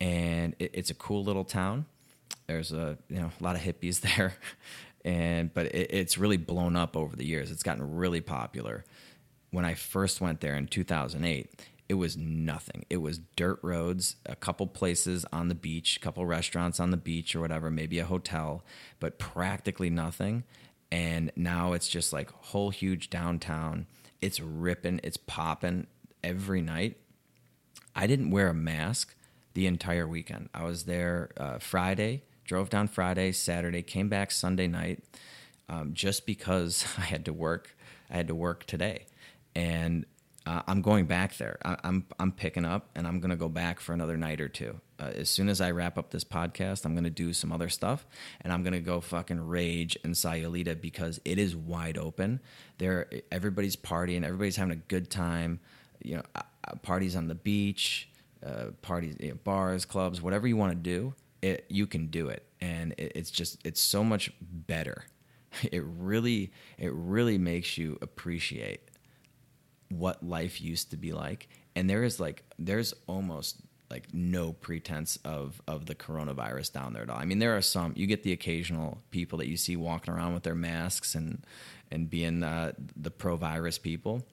And 0.01 0.55
it, 0.59 0.71
it's 0.75 0.91
a 0.91 0.95
cool 0.95 1.23
little 1.23 1.45
town. 1.45 1.87
There's 2.47 2.73
a 2.73 2.99
you 3.09 3.21
know 3.21 3.31
a 3.39 3.45
lot 3.45 3.57
of 3.57 3.63
hippies 3.63 4.01
there, 4.17 4.35
and 5.05 5.53
but 5.53 5.67
it, 5.67 5.91
it's 5.91 6.19
really 6.19 6.37
blown 6.37 6.77
up 6.77 6.97
over 6.97 7.15
the 7.15 7.27
years. 7.27 7.51
It's 7.51 7.63
gotten 7.63 7.97
really 7.97 8.21
popular. 8.21 8.85
When 9.51 9.65
I 9.65 9.75
first 9.75 10.21
went 10.21 10.41
there 10.41 10.55
in 10.55 10.69
2008, 10.69 11.51
it 11.89 11.95
was 11.95 12.17
nothing. 12.17 12.87
It 12.89 12.99
was 12.99 13.19
dirt 13.35 13.59
roads, 13.63 14.15
a 14.25 14.37
couple 14.37 14.69
places 14.69 15.27
on 15.33 15.49
the 15.49 15.57
beach, 15.57 15.97
a 15.97 16.01
couple 16.01 16.25
restaurants 16.25 16.79
on 16.79 16.93
the 16.93 16.97
beach 16.97 17.35
or 17.35 17.41
whatever, 17.41 17.69
maybe 17.69 17.99
a 17.99 18.05
hotel, 18.05 18.63
but 19.01 19.19
practically 19.19 19.91
nothing. 19.91 20.45
And 20.93 21.33
now 21.35 21.73
it's 21.73 21.89
just 21.89 22.13
like 22.13 22.31
whole 22.31 22.71
huge 22.71 23.11
downtown 23.11 23.87
it's 24.21 24.41
ripping, 24.41 25.01
it's 25.03 25.17
popping 25.17 25.87
every 26.23 26.61
night. 26.61 26.97
I 27.95 28.07
didn't 28.07 28.31
wear 28.31 28.49
a 28.49 28.55
mask 28.55 29.15
the 29.55 29.67
entire 29.67 30.07
weekend. 30.07 30.49
I 30.55 30.65
was 30.65 30.85
there 30.85 31.31
uh, 31.37 31.59
Friday, 31.59 32.23
drove 32.45 32.71
down 32.71 32.89
Friday, 32.89 33.33
Saturday, 33.33 33.83
came 33.83 34.09
back 34.09 34.31
Sunday 34.31 34.67
night, 34.67 35.03
um, 35.69 35.93
just 35.95 36.27
because 36.27 36.87
I 36.99 37.03
had 37.03 37.25
to 37.25 37.33
work. 37.33 37.77
I 38.11 38.17
had 38.17 38.29
to 38.29 38.35
work 38.35 38.67
today, 38.67 39.07
and 39.55 40.05
uh, 40.51 40.63
I'm 40.67 40.83
going 40.83 41.05
back 41.05 41.37
there. 41.37 41.59
I, 41.65 41.73
am 41.75 41.79
I'm, 41.85 42.07
I'm 42.19 42.33
picking 42.33 42.65
up, 42.65 42.91
and 42.97 43.07
I'm 43.07 43.21
gonna 43.21 43.37
go 43.37 43.49
back 43.49 43.79
for 43.79 43.93
another 43.93 44.17
night 44.17 44.41
or 44.41 44.49
two. 44.49 44.81
Uh, 44.99 45.13
as 45.15 45.31
soon 45.31 45.49
as 45.49 45.61
I 45.61 45.71
wrap 45.71 45.97
up 45.97 46.11
this 46.11 46.25
podcast, 46.25 46.85
I'm 46.85 46.97
gonna 46.97 47.09
do 47.09 47.33
some 47.33 47.53
other 47.53 47.69
stuff, 47.69 48.05
and 48.41 48.53
I'm 48.53 48.65
gonna 48.65 48.81
go 48.81 49.01
fucking 49.01 49.47
rage 49.47 49.97
in 50.03 50.11
Sayulita 50.11 50.81
because 50.81 51.21
it 51.25 51.39
is 51.39 51.55
wide 51.55 51.97
open. 51.97 52.41
There, 52.79 53.09
everybody's 53.31 53.77
partying, 53.77 54.25
everybody's 54.25 54.57
having 54.57 54.73
a 54.73 54.83
good 54.89 55.09
time. 55.09 55.61
You 56.03 56.17
know, 56.17 56.23
uh, 56.35 56.43
uh 56.67 56.75
parties 56.83 57.15
on 57.15 57.29
the 57.29 57.37
beach, 57.37 58.09
uh, 58.45 58.73
parties, 58.83 59.15
you 59.21 59.29
know, 59.29 59.39
bars, 59.45 59.85
clubs, 59.85 60.21
whatever 60.21 60.49
you 60.49 60.57
want 60.57 60.73
to 60.73 60.79
do, 60.79 61.15
it, 61.43 61.65
you 61.69 61.87
can 61.87 62.09
do 62.09 62.29
it, 62.29 62.45
and 62.61 62.93
it, 62.99 63.13
it's 63.15 63.31
just 63.31 63.65
it's 63.65 63.81
so 63.81 64.03
much 64.03 64.33
better. 64.41 65.05
It 65.73 65.83
really, 65.85 66.53
it 66.79 66.93
really 66.93 67.37
makes 67.37 67.77
you 67.77 67.99
appreciate 68.03 68.90
what 69.91 70.23
life 70.23 70.61
used 70.61 70.91
to 70.91 70.97
be 70.97 71.13
like 71.13 71.49
and 71.75 71.89
there 71.89 72.03
is 72.03 72.19
like 72.19 72.45
there's 72.59 72.95
almost 73.07 73.57
like 73.91 74.15
no 74.15 74.53
pretense 74.53 75.19
of 75.25 75.61
of 75.67 75.87
the 75.87 75.95
coronavirus 75.95 76.73
down 76.73 76.93
there 76.93 77.03
at 77.03 77.11
all. 77.11 77.19
I 77.19 77.25
mean, 77.25 77.41
there 77.41 77.57
are 77.57 77.63
some. 77.63 77.93
You 77.97 78.07
get 78.07 78.23
the 78.23 78.33
occasional 78.33 79.03
people 79.11 79.39
that 79.39 79.49
you 79.49 79.57
see 79.57 79.77
walking 79.77 80.15
around 80.15 80.35
with 80.35 80.45
their 80.45 80.55
masks 80.55 81.15
and 81.15 81.45
and 81.91 82.09
being 82.09 82.43
uh, 82.43 82.73
the 82.97 83.11
pro 83.11 83.37
virus 83.37 83.79
people, 83.79 84.25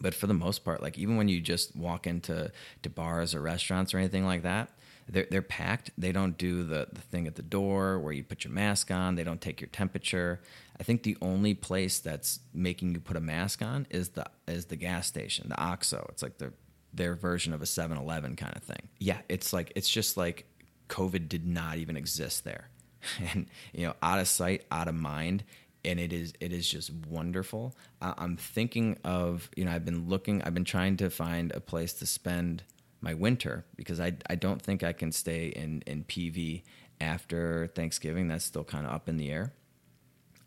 but 0.00 0.14
for 0.14 0.26
the 0.26 0.34
most 0.34 0.64
part, 0.64 0.82
like 0.82 0.98
even 0.98 1.16
when 1.16 1.28
you 1.28 1.40
just 1.40 1.74
walk 1.74 2.06
into 2.06 2.52
to 2.82 2.90
bars 2.90 3.34
or 3.34 3.40
restaurants 3.40 3.94
or 3.94 3.98
anything 3.98 4.26
like 4.26 4.42
that, 4.42 4.68
they're 5.08 5.26
they're 5.30 5.42
packed. 5.42 5.90
They 5.98 6.12
don't 6.12 6.36
do 6.38 6.64
the 6.64 6.88
the 6.92 7.00
thing 7.00 7.26
at 7.26 7.36
the 7.36 7.42
door 7.42 7.98
where 7.98 8.12
you 8.12 8.24
put 8.24 8.44
your 8.44 8.52
mask 8.52 8.90
on. 8.90 9.14
They 9.14 9.24
don't 9.24 9.40
take 9.40 9.60
your 9.60 9.68
temperature. 9.68 10.40
I 10.78 10.82
think 10.82 11.02
the 11.02 11.16
only 11.20 11.54
place 11.54 12.00
that's 12.00 12.40
making 12.52 12.94
you 12.94 13.00
put 13.00 13.16
a 13.16 13.20
mask 13.20 13.62
on 13.62 13.86
is 13.90 14.10
the 14.10 14.26
is 14.48 14.66
the 14.66 14.76
gas 14.76 15.06
station, 15.06 15.48
the 15.48 15.60
OXXO. 15.60 16.06
It's 16.10 16.22
like 16.22 16.38
their 16.38 16.52
their 16.92 17.14
version 17.16 17.52
of 17.52 17.60
a 17.60 17.64
7-Eleven 17.64 18.36
kind 18.36 18.54
of 18.56 18.62
thing. 18.62 18.88
Yeah, 18.98 19.18
it's 19.28 19.52
like 19.52 19.72
it's 19.74 19.90
just 19.90 20.16
like 20.16 20.46
COVID 20.88 21.28
did 21.28 21.46
not 21.46 21.78
even 21.78 21.96
exist 21.96 22.44
there, 22.44 22.68
and 23.32 23.46
you 23.72 23.86
know, 23.86 23.94
out 24.02 24.20
of 24.20 24.28
sight, 24.28 24.64
out 24.70 24.88
of 24.88 24.94
mind 24.94 25.44
and 25.84 26.00
it 26.00 26.12
is 26.12 26.32
it 26.40 26.52
is 26.52 26.68
just 26.68 26.90
wonderful. 27.08 27.76
I'm 28.00 28.36
thinking 28.36 28.98
of 29.04 29.50
you 29.56 29.64
know 29.64 29.72
I've 29.72 29.84
been 29.84 30.08
looking 30.08 30.42
I've 30.42 30.54
been 30.54 30.64
trying 30.64 30.96
to 30.98 31.10
find 31.10 31.52
a 31.52 31.60
place 31.60 31.92
to 31.94 32.06
spend 32.06 32.62
my 33.04 33.14
winter 33.14 33.64
because 33.76 34.00
I 34.00 34.14
I 34.28 34.34
don't 34.34 34.60
think 34.60 34.82
I 34.82 34.92
can 34.92 35.12
stay 35.12 35.46
in 35.48 35.82
in 35.86 36.04
PV 36.04 36.62
after 37.00 37.68
Thanksgiving. 37.74 38.26
That's 38.26 38.44
still 38.44 38.64
kind 38.64 38.86
of 38.86 38.92
up 38.92 39.08
in 39.08 39.18
the 39.18 39.30
air. 39.30 39.52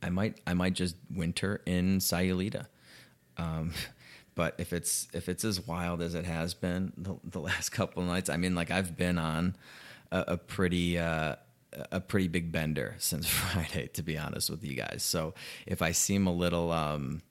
I 0.01 0.09
might 0.09 0.41
I 0.45 0.53
might 0.53 0.73
just 0.73 0.95
winter 1.13 1.61
in 1.65 1.99
Sayulita. 1.99 2.65
Um, 3.37 3.71
but 4.35 4.55
if 4.57 4.73
it's 4.73 5.07
if 5.13 5.29
it's 5.29 5.45
as 5.45 5.65
wild 5.65 6.01
as 6.01 6.15
it 6.15 6.25
has 6.25 6.53
been 6.53 6.91
the, 6.97 7.15
the 7.23 7.39
last 7.39 7.69
couple 7.77 8.01
of 8.03 8.09
nights, 8.09 8.29
I 8.29 8.37
mean, 8.37 8.55
like 8.55 8.71
I've 8.71 8.97
been 8.97 9.17
on 9.17 9.55
a, 10.11 10.23
a 10.29 10.37
pretty 10.37 10.97
uh, 10.97 11.35
a 11.91 11.99
pretty 12.01 12.27
big 12.27 12.51
bender 12.51 12.95
since 12.97 13.27
Friday, 13.29 13.87
to 13.93 14.03
be 14.03 14.17
honest 14.17 14.49
with 14.49 14.63
you 14.63 14.75
guys. 14.75 15.03
So 15.03 15.35
if 15.65 15.81
I 15.81 15.91
seem 15.91 16.27
a 16.27 16.33
little 16.33 16.71
um, 16.71 17.21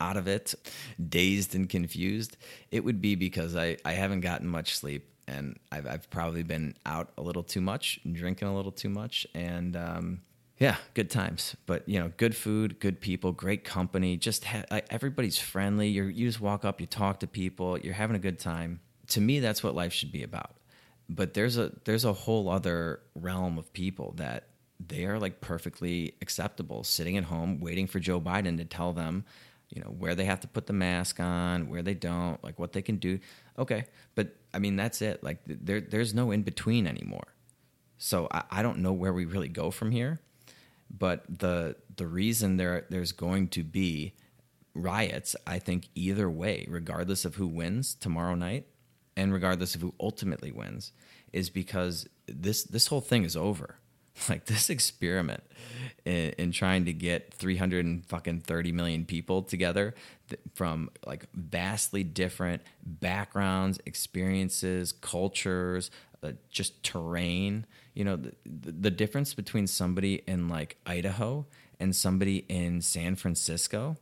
out 0.00 0.16
of 0.16 0.26
it, 0.26 0.54
dazed 1.08 1.54
and 1.54 1.68
confused, 1.68 2.36
it 2.70 2.84
would 2.84 3.00
be 3.00 3.14
because 3.14 3.56
I, 3.56 3.76
I 3.84 3.92
haven't 3.92 4.20
gotten 4.20 4.48
much 4.48 4.76
sleep 4.76 5.08
and 5.26 5.58
I've, 5.72 5.86
I've 5.86 6.10
probably 6.10 6.42
been 6.42 6.74
out 6.84 7.12
a 7.16 7.22
little 7.22 7.42
too 7.42 7.60
much, 7.60 8.00
drinking 8.10 8.48
a 8.48 8.54
little 8.54 8.72
too 8.72 8.90
much, 8.90 9.26
and 9.34 9.74
um, 9.74 10.20
yeah, 10.58 10.76
good 10.92 11.10
times. 11.10 11.56
But 11.64 11.88
you 11.88 11.98
know, 11.98 12.12
good 12.18 12.36
food, 12.36 12.78
good 12.78 13.00
people, 13.00 13.32
great 13.32 13.64
company. 13.64 14.18
Just 14.18 14.44
ha- 14.44 14.64
everybody's 14.90 15.38
friendly. 15.38 15.88
you 15.88 16.04
you 16.04 16.26
just 16.26 16.42
walk 16.42 16.66
up, 16.66 16.80
you 16.80 16.86
talk 16.86 17.20
to 17.20 17.26
people, 17.26 17.78
you're 17.78 17.94
having 17.94 18.16
a 18.16 18.20
good 18.20 18.38
time. 18.38 18.80
To 19.08 19.20
me, 19.20 19.40
that's 19.40 19.62
what 19.62 19.74
life 19.74 19.94
should 19.94 20.12
be 20.12 20.22
about 20.22 20.56
but 21.08 21.34
there's 21.34 21.58
a 21.58 21.72
there's 21.84 22.04
a 22.04 22.12
whole 22.12 22.48
other 22.48 23.00
realm 23.14 23.58
of 23.58 23.72
people 23.72 24.14
that 24.16 24.48
they 24.84 25.04
are 25.04 25.18
like 25.18 25.40
perfectly 25.40 26.14
acceptable 26.20 26.84
sitting 26.84 27.16
at 27.16 27.24
home 27.24 27.60
waiting 27.60 27.86
for 27.86 28.00
Joe 28.00 28.20
Biden 28.20 28.56
to 28.58 28.64
tell 28.64 28.92
them, 28.92 29.24
you 29.70 29.80
know, 29.80 29.88
where 29.88 30.14
they 30.14 30.24
have 30.24 30.40
to 30.40 30.48
put 30.48 30.66
the 30.66 30.72
mask 30.72 31.20
on, 31.20 31.68
where 31.68 31.82
they 31.82 31.94
don't, 31.94 32.42
like 32.44 32.58
what 32.58 32.72
they 32.72 32.82
can 32.82 32.96
do. 32.96 33.18
Okay, 33.58 33.84
but 34.14 34.36
I 34.52 34.58
mean 34.58 34.76
that's 34.76 35.02
it. 35.02 35.22
Like 35.22 35.38
there 35.46 35.80
there's 35.80 36.14
no 36.14 36.30
in 36.30 36.42
between 36.42 36.86
anymore. 36.86 37.34
So 37.98 38.28
I, 38.30 38.44
I 38.50 38.62
don't 38.62 38.78
know 38.78 38.92
where 38.92 39.12
we 39.12 39.24
really 39.24 39.48
go 39.48 39.70
from 39.70 39.90
here. 39.90 40.20
But 40.90 41.24
the 41.28 41.76
the 41.96 42.06
reason 42.06 42.56
there 42.56 42.86
there's 42.90 43.12
going 43.12 43.48
to 43.48 43.64
be 43.64 44.14
riots, 44.74 45.34
I 45.46 45.58
think 45.58 45.88
either 45.94 46.28
way, 46.28 46.66
regardless 46.68 47.24
of 47.24 47.36
who 47.36 47.46
wins 47.46 47.94
tomorrow 47.94 48.34
night, 48.34 48.66
and 49.16 49.32
regardless 49.32 49.74
of 49.74 49.80
who 49.80 49.94
ultimately 49.98 50.52
wins, 50.52 50.92
is 51.32 51.50
because 51.50 52.08
this 52.26 52.64
this 52.64 52.88
whole 52.88 53.00
thing 53.00 53.24
is 53.24 53.36
over. 53.36 53.78
Like 54.28 54.46
this 54.46 54.70
experiment 54.70 55.42
in, 56.04 56.30
in 56.38 56.52
trying 56.52 56.84
to 56.86 56.92
get 56.92 57.34
300 57.34 57.84
and 57.84 58.06
fucking 58.06 58.40
30 58.40 58.72
million 58.72 59.04
people 59.04 59.42
together 59.42 59.94
th- 60.28 60.40
from 60.54 60.90
like 61.04 61.26
vastly 61.34 62.04
different 62.04 62.62
backgrounds, 62.84 63.80
experiences, 63.86 64.92
cultures, 64.92 65.90
uh, 66.22 66.32
just 66.48 66.82
terrain. 66.82 67.66
You 67.94 68.04
know, 68.04 68.16
the, 68.16 68.32
the 68.72 68.90
difference 68.90 69.34
between 69.34 69.66
somebody 69.66 70.22
in 70.26 70.48
like 70.48 70.76
Idaho 70.86 71.46
and 71.80 71.94
somebody 71.94 72.44
in 72.48 72.80
San 72.80 73.16
Francisco 73.16 73.96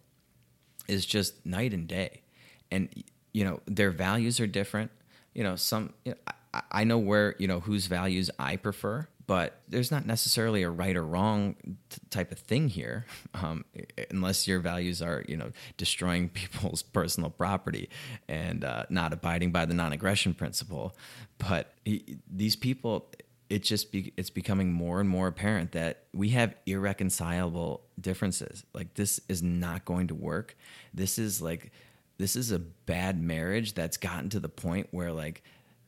is 0.88 1.06
just 1.06 1.44
night 1.46 1.72
and 1.72 1.88
day. 1.88 2.22
And 2.70 2.88
you 3.32 3.44
know, 3.44 3.60
their 3.66 3.90
values 3.90 4.40
are 4.40 4.46
different 4.46 4.90
you 5.34 5.42
know, 5.42 5.56
some, 5.56 5.94
you 6.04 6.12
know, 6.12 6.18
I, 6.52 6.62
I 6.70 6.84
know 6.84 6.98
where, 6.98 7.34
you 7.38 7.48
know, 7.48 7.60
whose 7.60 7.86
values 7.86 8.30
I 8.38 8.56
prefer, 8.56 9.08
but 9.26 9.60
there's 9.68 9.90
not 9.90 10.06
necessarily 10.06 10.62
a 10.62 10.70
right 10.70 10.96
or 10.96 11.04
wrong 11.04 11.54
t- 11.88 11.98
type 12.10 12.32
of 12.32 12.38
thing 12.38 12.68
here, 12.68 13.06
um, 13.34 13.64
unless 14.10 14.48
your 14.48 14.58
values 14.60 15.00
are, 15.00 15.24
you 15.28 15.36
know, 15.36 15.52
destroying 15.76 16.28
people's 16.30 16.82
personal 16.82 17.30
property 17.30 17.88
and 18.28 18.64
uh, 18.64 18.84
not 18.88 19.12
abiding 19.12 19.52
by 19.52 19.64
the 19.64 19.74
non-aggression 19.74 20.34
principle. 20.34 20.96
But 21.38 21.72
he, 21.84 22.18
these 22.30 22.56
people, 22.56 23.10
it 23.48 23.62
just 23.62 23.92
be, 23.92 24.12
it's 24.16 24.30
becoming 24.30 24.72
more 24.72 25.00
and 25.00 25.08
more 25.08 25.28
apparent 25.28 25.72
that 25.72 26.04
we 26.12 26.30
have 26.30 26.54
irreconcilable 26.66 27.82
differences. 28.00 28.64
Like 28.74 28.94
this 28.94 29.20
is 29.28 29.42
not 29.42 29.84
going 29.84 30.08
to 30.08 30.14
work. 30.14 30.56
This 30.92 31.18
is 31.18 31.40
like 31.40 31.70
this 32.18 32.36
is 32.36 32.52
a 32.52 32.58
bad 32.58 33.20
marriage 33.20 33.74
that's 33.74 33.96
gotten 33.96 34.28
to 34.30 34.38
the 34.38 34.48
point 34.48 34.88
where 34.90 35.12
like 35.12 35.42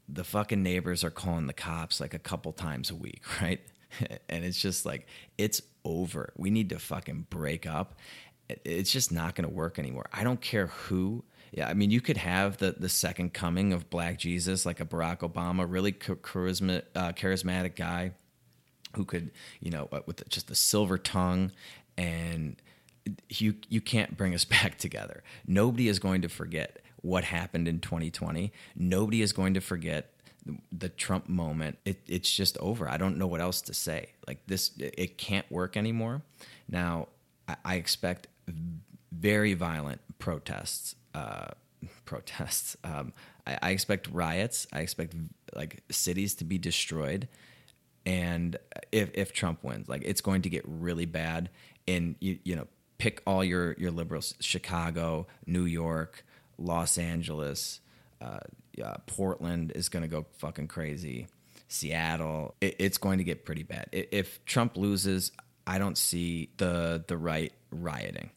the 0.09 0.25
fucking 0.25 0.63
neighbors 0.63 1.03
are 1.05 1.11
calling 1.11 1.47
the 1.47 1.53
cops 1.53 2.01
like 2.01 2.15
a 2.15 2.19
couple 2.19 2.53
times 2.53 2.91
a 2.91 2.95
week, 2.95 3.23
right? 3.43 3.61
and 4.29 4.45
it's 4.45 4.61
just 4.61 4.85
like 4.85 5.07
it's 5.39 5.63
over. 5.85 6.33
We 6.37 6.51
need 6.51 6.71
to 6.71 6.79
fucking 6.79 7.27
break 7.31 7.67
up. 7.67 7.95
It's 8.49 8.93
just 8.93 9.11
not 9.11 9.35
going 9.35 9.49
to 9.49 9.55
work 9.55 9.79
anymore. 9.79 10.07
I 10.13 10.25
don't 10.25 10.41
care 10.41 10.67
who. 10.67 11.25
Yeah, 11.53 11.69
I 11.69 11.75
mean, 11.75 11.91
you 11.91 12.01
could 12.01 12.17
have 12.17 12.59
the 12.59 12.73
the 12.73 12.89
second 12.89 13.33
coming 13.33 13.73
of 13.73 13.89
Black 13.91 14.19
Jesus, 14.19 14.67
like 14.67 14.81
a 14.81 14.85
Barack 14.85 15.19
Obama, 15.21 15.67
really 15.69 15.93
charisma, 15.93 16.83
uh, 16.95 17.13
charismatic 17.13 17.77
guy 17.77 18.13
who 18.97 19.05
could, 19.05 19.31
you 19.61 19.71
know, 19.71 19.89
with 20.07 20.29
just 20.29 20.49
the 20.49 20.55
silver 20.55 20.99
tongue 20.99 21.53
and 21.97 22.57
you 23.29 23.55
you 23.69 23.81
can't 23.81 24.17
bring 24.17 24.35
us 24.35 24.45
back 24.45 24.79
together. 24.79 25.23
Nobody 25.47 25.89
is 25.89 25.99
going 25.99 26.23
to 26.23 26.29
forget 26.29 26.81
what 27.05 27.25
happened 27.25 27.69
in 27.69 27.81
2020. 27.81 28.53
Nobody 28.77 29.23
is 29.23 29.33
going 29.33 29.55
to 29.55 29.61
forget 29.61 30.11
the 30.73 30.89
Trump 30.89 31.29
moment. 31.29 31.79
It, 31.85 32.03
it's 32.07 32.31
just 32.31 32.59
over. 32.59 32.89
I 32.89 32.97
don't 32.97 33.17
know 33.17 33.27
what 33.27 33.41
else 33.41 33.61
to 33.63 33.75
say. 33.75 34.11
Like 34.27 34.47
this, 34.47 34.73
it 34.79 35.19
can't 35.19 35.51
work 35.51 35.77
anymore. 35.77 36.23
Now, 36.69 37.09
I, 37.65 37.77
expect 37.77 38.29
very 39.13 39.55
violent 39.55 40.01
protests. 40.19 40.97
Uh, 41.15 41.49
protests. 42.05 42.77
Um, 42.85 43.13
I, 43.47 43.59
I 43.63 43.71
expect 43.71 44.09
riots. 44.11 44.67
I 44.73 44.81
expect 44.81 45.15
like 45.55 45.83
cities 45.91 46.35
to 46.37 46.45
be 46.45 46.59
destroyed 46.59 47.29
and 48.07 48.57
if 48.93 49.11
if 49.15 49.33
Trump 49.33 49.63
wins, 49.63 49.89
like 49.89 50.03
it's 50.05 50.21
going 50.21 50.43
to 50.43 50.51
get 50.51 50.63
really 50.67 51.07
bad. 51.07 51.51
And 51.89 52.17
you 52.21 52.39
you 52.45 52.57
know 52.57 52.67
pick 52.99 53.23
all 53.27 53.43
your 53.45 53.73
your 53.75 53.91
liberals: 53.91 54.35
Chicago, 54.41 55.27
New 55.47 55.65
York, 55.65 56.25
Los 56.59 56.99
Angeles, 56.99 57.81
uh, 58.21 58.39
yeah, 58.77 58.95
Portland 59.07 59.73
is 59.75 59.89
going 59.89 60.03
to 60.03 60.09
go 60.09 60.27
fucking 60.39 60.69
crazy. 60.69 61.27
Seattle, 61.69 62.55
it, 62.61 62.77
it's 62.79 62.99
going 62.99 63.19
to 63.19 63.25
get 63.25 63.45
pretty 63.45 63.63
bad. 63.63 63.89
If 63.93 64.45
Trump 64.45 64.77
loses, 64.77 65.33
I 65.67 65.79
don't 65.79 65.99
see 65.99 66.51
the 66.57 67.05
the 67.07 67.17
right 67.17 67.53
rioting. 67.71 68.31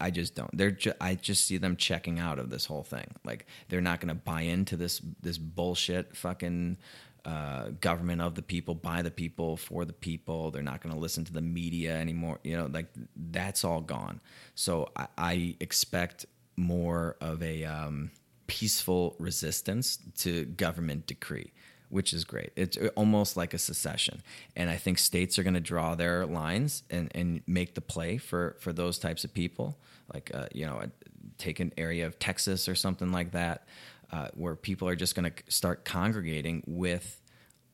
I 0.00 0.10
just 0.10 0.34
don't. 0.34 0.56
They're 0.56 0.72
ju- 0.72 0.92
I 1.00 1.14
just 1.14 1.46
see 1.46 1.56
them 1.56 1.76
checking 1.76 2.18
out 2.18 2.38
of 2.38 2.50
this 2.50 2.66
whole 2.66 2.82
thing. 2.82 3.06
Like 3.24 3.46
they're 3.68 3.80
not 3.80 4.00
going 4.00 4.08
to 4.08 4.14
buy 4.14 4.42
into 4.42 4.76
this 4.76 5.00
this 5.22 5.38
bullshit 5.38 6.16
fucking 6.16 6.76
uh, 7.24 7.68
government 7.80 8.20
of 8.20 8.34
the 8.34 8.42
people, 8.42 8.74
by 8.74 9.02
the 9.02 9.10
people, 9.10 9.56
for 9.56 9.84
the 9.84 9.92
people. 9.92 10.50
They're 10.50 10.62
not 10.62 10.82
going 10.82 10.94
to 10.94 11.00
listen 11.00 11.24
to 11.26 11.32
the 11.32 11.42
media 11.42 11.96
anymore. 11.96 12.40
You 12.42 12.56
know, 12.56 12.66
like 12.66 12.88
that's 13.16 13.64
all 13.64 13.80
gone. 13.80 14.20
So 14.54 14.90
I, 14.96 15.06
I 15.16 15.56
expect 15.60 16.26
more 16.60 17.16
of 17.20 17.42
a 17.42 17.64
um, 17.64 18.10
peaceful 18.46 19.16
resistance 19.18 19.98
to 20.18 20.44
government 20.44 21.06
decree, 21.06 21.52
which 21.88 22.12
is 22.12 22.24
great. 22.24 22.52
It's 22.54 22.76
almost 22.94 23.36
like 23.36 23.54
a 23.54 23.58
secession, 23.58 24.22
and 24.54 24.70
I 24.70 24.76
think 24.76 24.98
states 24.98 25.38
are 25.38 25.42
going 25.42 25.54
to 25.54 25.60
draw 25.60 25.94
their 25.94 26.26
lines 26.26 26.82
and, 26.90 27.10
and 27.14 27.42
make 27.46 27.74
the 27.74 27.80
play 27.80 28.18
for 28.18 28.56
for 28.60 28.72
those 28.72 28.98
types 28.98 29.24
of 29.24 29.32
people. 29.34 29.78
Like 30.12 30.30
uh, 30.34 30.46
you 30.52 30.66
know, 30.66 30.82
take 31.38 31.60
an 31.60 31.72
area 31.76 32.06
of 32.06 32.18
Texas 32.18 32.68
or 32.68 32.74
something 32.74 33.12
like 33.12 33.32
that 33.32 33.66
uh, 34.12 34.28
where 34.34 34.56
people 34.56 34.88
are 34.88 34.96
just 34.96 35.14
going 35.14 35.30
to 35.30 35.52
start 35.52 35.84
congregating 35.84 36.62
with 36.66 37.20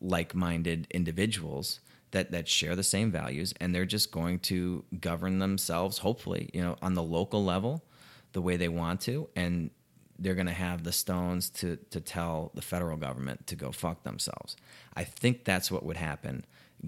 like-minded 0.01 0.87
individuals 0.91 1.81
that 2.11 2.31
that 2.31 2.49
share 2.49 2.77
the 2.77 2.83
same 2.83 3.11
values, 3.11 3.53
and 3.61 3.75
they're 3.75 3.85
just 3.85 4.13
going 4.13 4.39
to 4.39 4.85
govern 5.01 5.39
themselves, 5.39 5.99
hopefully, 5.99 6.51
you 6.53 6.63
know, 6.63 6.77
on 6.81 6.95
the 6.95 7.03
local 7.03 7.45
level, 7.45 7.85
the 8.37 8.43
way 8.43 8.59
they 8.59 8.69
want 8.69 9.01
to, 9.01 9.31
and 9.35 9.71
they're 10.19 10.35
going 10.35 10.47
to 10.47 10.53
have 10.53 10.85
the 10.85 10.93
stones 10.93 11.49
to 11.49 11.77
to 11.89 12.03
tell 12.03 12.51
the 12.53 12.61
federal 12.61 12.99
government 12.99 13.47
to 13.47 13.57
go 13.57 13.73
fuck 13.73 14.03
themselves. 14.03 14.57
I 14.95 15.05
think 15.05 15.47
that's 15.47 15.71
what 15.71 15.87
would 15.87 15.97
happen 15.97 16.45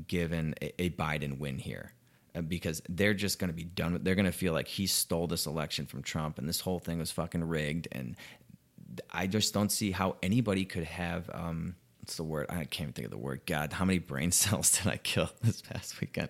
given 0.07 0.55
a, 0.61 0.83
a 0.83 0.91
Biden 0.91 1.39
win 1.39 1.57
here 1.57 1.95
uh, 2.35 2.43
because 2.43 2.83
they're 2.87 3.15
just 3.15 3.39
going 3.39 3.49
to 3.49 3.57
be 3.57 3.65
done. 3.65 3.95
With 3.95 4.05
they're 4.05 4.15
going 4.15 4.27
to 4.27 4.31
feel 4.31 4.53
like 4.53 4.69
he 4.69 4.87
stole 4.87 5.27
this 5.27 5.47
election 5.47 5.87
from 5.87 6.03
Trump, 6.03 6.39
and 6.39 6.47
this 6.47 6.61
whole 6.61 6.81
thing 6.81 6.99
was 6.99 7.11
fucking 7.11 7.43
rigged, 7.43 7.89
and 7.93 8.15
I 9.11 9.27
just 9.27 9.55
don't 9.55 9.73
see 9.73 9.91
how 9.91 10.17
anybody 10.23 10.67
could 10.67 10.85
have 10.85 11.31
um, 11.33 11.77
what's 12.09 12.17
the 12.17 12.25
word? 12.25 12.47
I 12.51 12.65
can't 12.65 12.81
even 12.81 12.93
think 12.93 13.05
of 13.07 13.11
the 13.11 13.17
word. 13.17 13.41
God, 13.47 13.73
how 13.73 13.87
many 13.87 14.01
brain 14.01 14.33
cells 14.43 14.71
did 14.73 14.87
I 14.87 14.99
kill 14.99 15.31
this 15.43 15.63
past 15.63 15.99
weekend? 15.99 16.29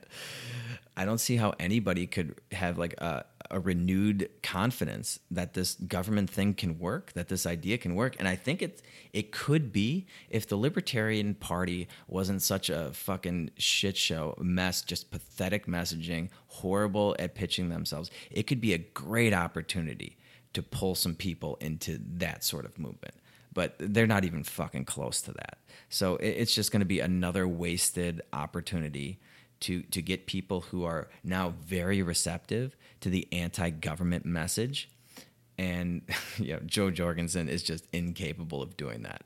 I 0.96 1.04
don't 1.04 1.18
see 1.18 1.34
how 1.34 1.54
anybody 1.58 2.06
could 2.06 2.40
have 2.52 2.78
like 2.78 2.94
a, 3.00 3.24
a 3.50 3.60
renewed 3.60 4.28
confidence 4.42 5.18
that 5.30 5.54
this 5.54 5.74
government 5.74 6.30
thing 6.30 6.54
can 6.54 6.78
work, 6.78 7.12
that 7.14 7.28
this 7.28 7.46
idea 7.46 7.78
can 7.78 7.94
work. 7.94 8.16
And 8.18 8.28
I 8.28 8.36
think 8.36 8.62
it 8.62 8.82
it 9.12 9.32
could 9.32 9.72
be 9.72 10.06
if 10.28 10.48
the 10.48 10.56
Libertarian 10.56 11.34
Party 11.34 11.88
wasn't 12.06 12.42
such 12.42 12.68
a 12.68 12.90
fucking 12.92 13.50
shit 13.56 13.96
show 13.96 14.34
mess, 14.38 14.82
just 14.82 15.10
pathetic 15.10 15.66
messaging, 15.66 16.28
horrible 16.48 17.16
at 17.18 17.34
pitching 17.34 17.68
themselves. 17.68 18.10
It 18.30 18.46
could 18.46 18.60
be 18.60 18.74
a 18.74 18.78
great 18.78 19.32
opportunity 19.32 20.18
to 20.52 20.62
pull 20.62 20.94
some 20.94 21.14
people 21.14 21.56
into 21.60 21.98
that 22.16 22.44
sort 22.44 22.64
of 22.64 22.78
movement 22.78 23.14
but 23.54 23.74
they're 23.80 24.06
not 24.06 24.24
even 24.24 24.44
fucking 24.44 24.84
close 24.84 25.20
to 25.22 25.32
that. 25.32 25.58
So 25.88 26.14
it's 26.16 26.54
just 26.54 26.70
going 26.70 26.78
to 26.78 26.86
be 26.86 27.00
another 27.00 27.48
wasted 27.48 28.22
opportunity 28.32 29.18
to 29.60 29.82
to 29.82 30.02
get 30.02 30.26
people 30.26 30.62
who 30.62 30.84
are 30.84 31.08
now 31.24 31.54
very 31.64 32.02
receptive 32.02 32.76
to 33.00 33.10
the 33.10 33.26
anti-government 33.32 34.24
message. 34.24 34.88
And 35.56 36.02
you 36.38 36.54
know, 36.54 36.60
Jo 36.64 36.90
Jorgensen 36.90 37.48
is 37.48 37.62
just 37.62 37.86
incapable 37.92 38.62
of 38.62 38.76
doing 38.76 39.02
that. 39.02 39.24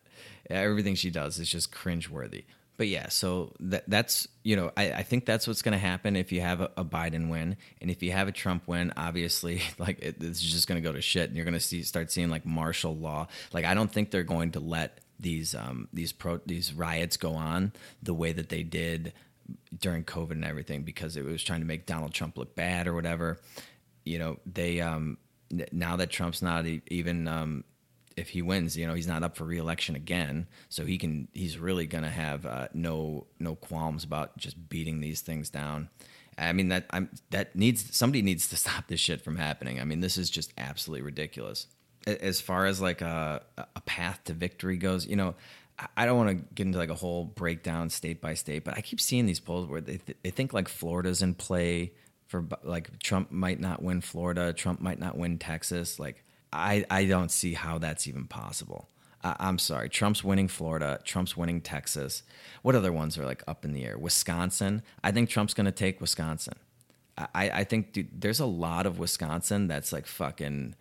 Everything 0.50 0.94
she 0.94 1.10
does 1.10 1.38
is 1.38 1.48
just 1.48 1.72
cringeworthy. 1.72 2.44
But 2.78 2.88
yeah, 2.88 3.10
so 3.10 3.52
that, 3.60 3.84
that's 3.86 4.26
you 4.42 4.56
know 4.56 4.72
I, 4.76 4.92
I 4.92 5.02
think 5.02 5.26
that's 5.26 5.46
what's 5.46 5.62
going 5.62 5.72
to 5.72 5.78
happen 5.78 6.16
if 6.16 6.32
you 6.32 6.40
have 6.40 6.60
a, 6.60 6.70
a, 6.76 6.84
Biden 6.84 7.28
win, 7.28 7.56
and 7.80 7.90
if 7.90 8.02
you 8.02 8.12
have 8.12 8.28
a 8.28 8.32
Trump 8.32 8.66
win, 8.66 8.92
obviously 8.96 9.60
like 9.78 10.00
it, 10.00 10.16
it's 10.20 10.40
just 10.40 10.66
going 10.66 10.82
to 10.82 10.88
go 10.88 10.92
to 10.92 11.02
shit, 11.02 11.28
and 11.28 11.36
you're 11.36 11.44
going 11.44 11.54
to 11.54 11.60
see 11.60 11.82
start 11.82 12.10
seeing 12.10 12.30
like 12.30 12.46
martial 12.46 12.96
law. 12.96 13.28
Like 13.52 13.66
I 13.66 13.74
don't 13.74 13.92
think 13.92 14.10
they're 14.10 14.22
going 14.22 14.52
to 14.52 14.60
let 14.60 15.00
these 15.20 15.54
um, 15.54 15.88
these 15.92 16.12
pro 16.12 16.40
these 16.46 16.72
riots 16.72 17.16
go 17.16 17.34
on 17.34 17.72
the 18.02 18.14
way 18.14 18.32
that 18.32 18.48
they 18.48 18.62
did 18.62 19.12
during 19.76 20.04
COVID 20.04 20.32
and 20.32 20.44
everything 20.44 20.82
because 20.82 21.16
it 21.16 21.24
was 21.24 21.42
trying 21.42 21.60
to 21.60 21.66
make 21.66 21.86
Donald 21.86 22.12
Trump 22.12 22.36
look 22.36 22.54
bad 22.54 22.86
or 22.86 22.94
whatever. 22.94 23.40
You 24.04 24.18
know, 24.18 24.38
they 24.46 24.80
um, 24.80 25.18
now 25.70 25.96
that 25.96 26.10
Trump's 26.10 26.42
not 26.42 26.66
even 26.66 27.28
um, 27.28 27.64
if 28.16 28.30
he 28.30 28.42
wins, 28.42 28.76
you 28.76 28.86
know, 28.86 28.94
he's 28.94 29.06
not 29.06 29.22
up 29.22 29.36
for 29.36 29.44
reelection 29.44 29.96
again, 29.96 30.46
so 30.68 30.84
he 30.84 30.98
can 30.98 31.28
he's 31.32 31.58
really 31.58 31.86
going 31.86 32.04
to 32.04 32.10
have 32.10 32.46
uh, 32.46 32.68
no 32.74 33.26
no 33.38 33.54
qualms 33.54 34.04
about 34.04 34.36
just 34.36 34.68
beating 34.68 35.00
these 35.00 35.20
things 35.20 35.50
down. 35.50 35.88
I 36.38 36.52
mean 36.52 36.68
that 36.68 36.86
I'm 36.90 37.10
that 37.30 37.54
needs 37.54 37.94
somebody 37.94 38.22
needs 38.22 38.48
to 38.48 38.56
stop 38.56 38.88
this 38.88 39.00
shit 39.00 39.22
from 39.22 39.36
happening. 39.36 39.80
I 39.80 39.84
mean, 39.84 40.00
this 40.00 40.18
is 40.18 40.30
just 40.30 40.52
absolutely 40.56 41.02
ridiculous. 41.02 41.66
As 42.06 42.40
far 42.40 42.66
as 42.66 42.80
like 42.80 43.00
a 43.00 43.42
a 43.76 43.80
path 43.82 44.24
to 44.24 44.32
victory 44.32 44.76
goes, 44.76 45.06
you 45.06 45.16
know, 45.16 45.34
I 45.96 46.06
don't 46.06 46.16
want 46.16 46.30
to 46.30 46.54
get 46.54 46.66
into 46.66 46.78
like 46.78 46.90
a 46.90 46.94
whole 46.94 47.24
breakdown 47.24 47.90
state 47.90 48.20
by 48.20 48.34
state, 48.34 48.64
but 48.64 48.76
I 48.76 48.80
keep 48.80 49.00
seeing 49.00 49.26
these 49.26 49.40
polls 49.40 49.68
where 49.68 49.80
they 49.80 49.98
th- 49.98 50.18
they 50.22 50.30
think 50.30 50.52
like 50.52 50.68
Florida's 50.68 51.22
in 51.22 51.34
play 51.34 51.92
for 52.26 52.44
like 52.62 52.98
Trump 52.98 53.30
might 53.30 53.60
not 53.60 53.82
win 53.82 54.00
Florida, 54.00 54.52
Trump 54.52 54.80
might 54.80 54.98
not 54.98 55.16
win 55.16 55.38
Texas. 55.38 55.98
Like 55.98 56.24
I 56.52 56.84
I 56.90 57.04
don't 57.04 57.30
see 57.30 57.54
how 57.54 57.78
that's 57.78 58.06
even 58.06 58.26
possible. 58.26 58.88
I'm 59.24 59.58
sorry, 59.58 59.88
Trump's 59.88 60.24
winning 60.24 60.48
Florida, 60.48 60.98
Trump's 61.04 61.36
winning 61.36 61.60
Texas. 61.60 62.24
What 62.62 62.74
other 62.74 62.92
ones 62.92 63.16
are 63.16 63.24
like 63.24 63.44
up 63.46 63.64
in 63.64 63.72
the 63.72 63.84
air? 63.84 63.96
Wisconsin. 63.96 64.82
I 65.04 65.12
think 65.12 65.28
Trump's 65.28 65.54
going 65.54 65.66
to 65.66 65.70
take 65.72 66.00
Wisconsin. 66.00 66.54
I 67.16 67.50
I 67.50 67.64
think 67.64 67.92
dude, 67.92 68.20
there's 68.20 68.40
a 68.40 68.46
lot 68.46 68.86
of 68.86 68.98
Wisconsin 68.98 69.68
that's 69.68 69.92
like 69.92 70.06
fucking 70.06 70.74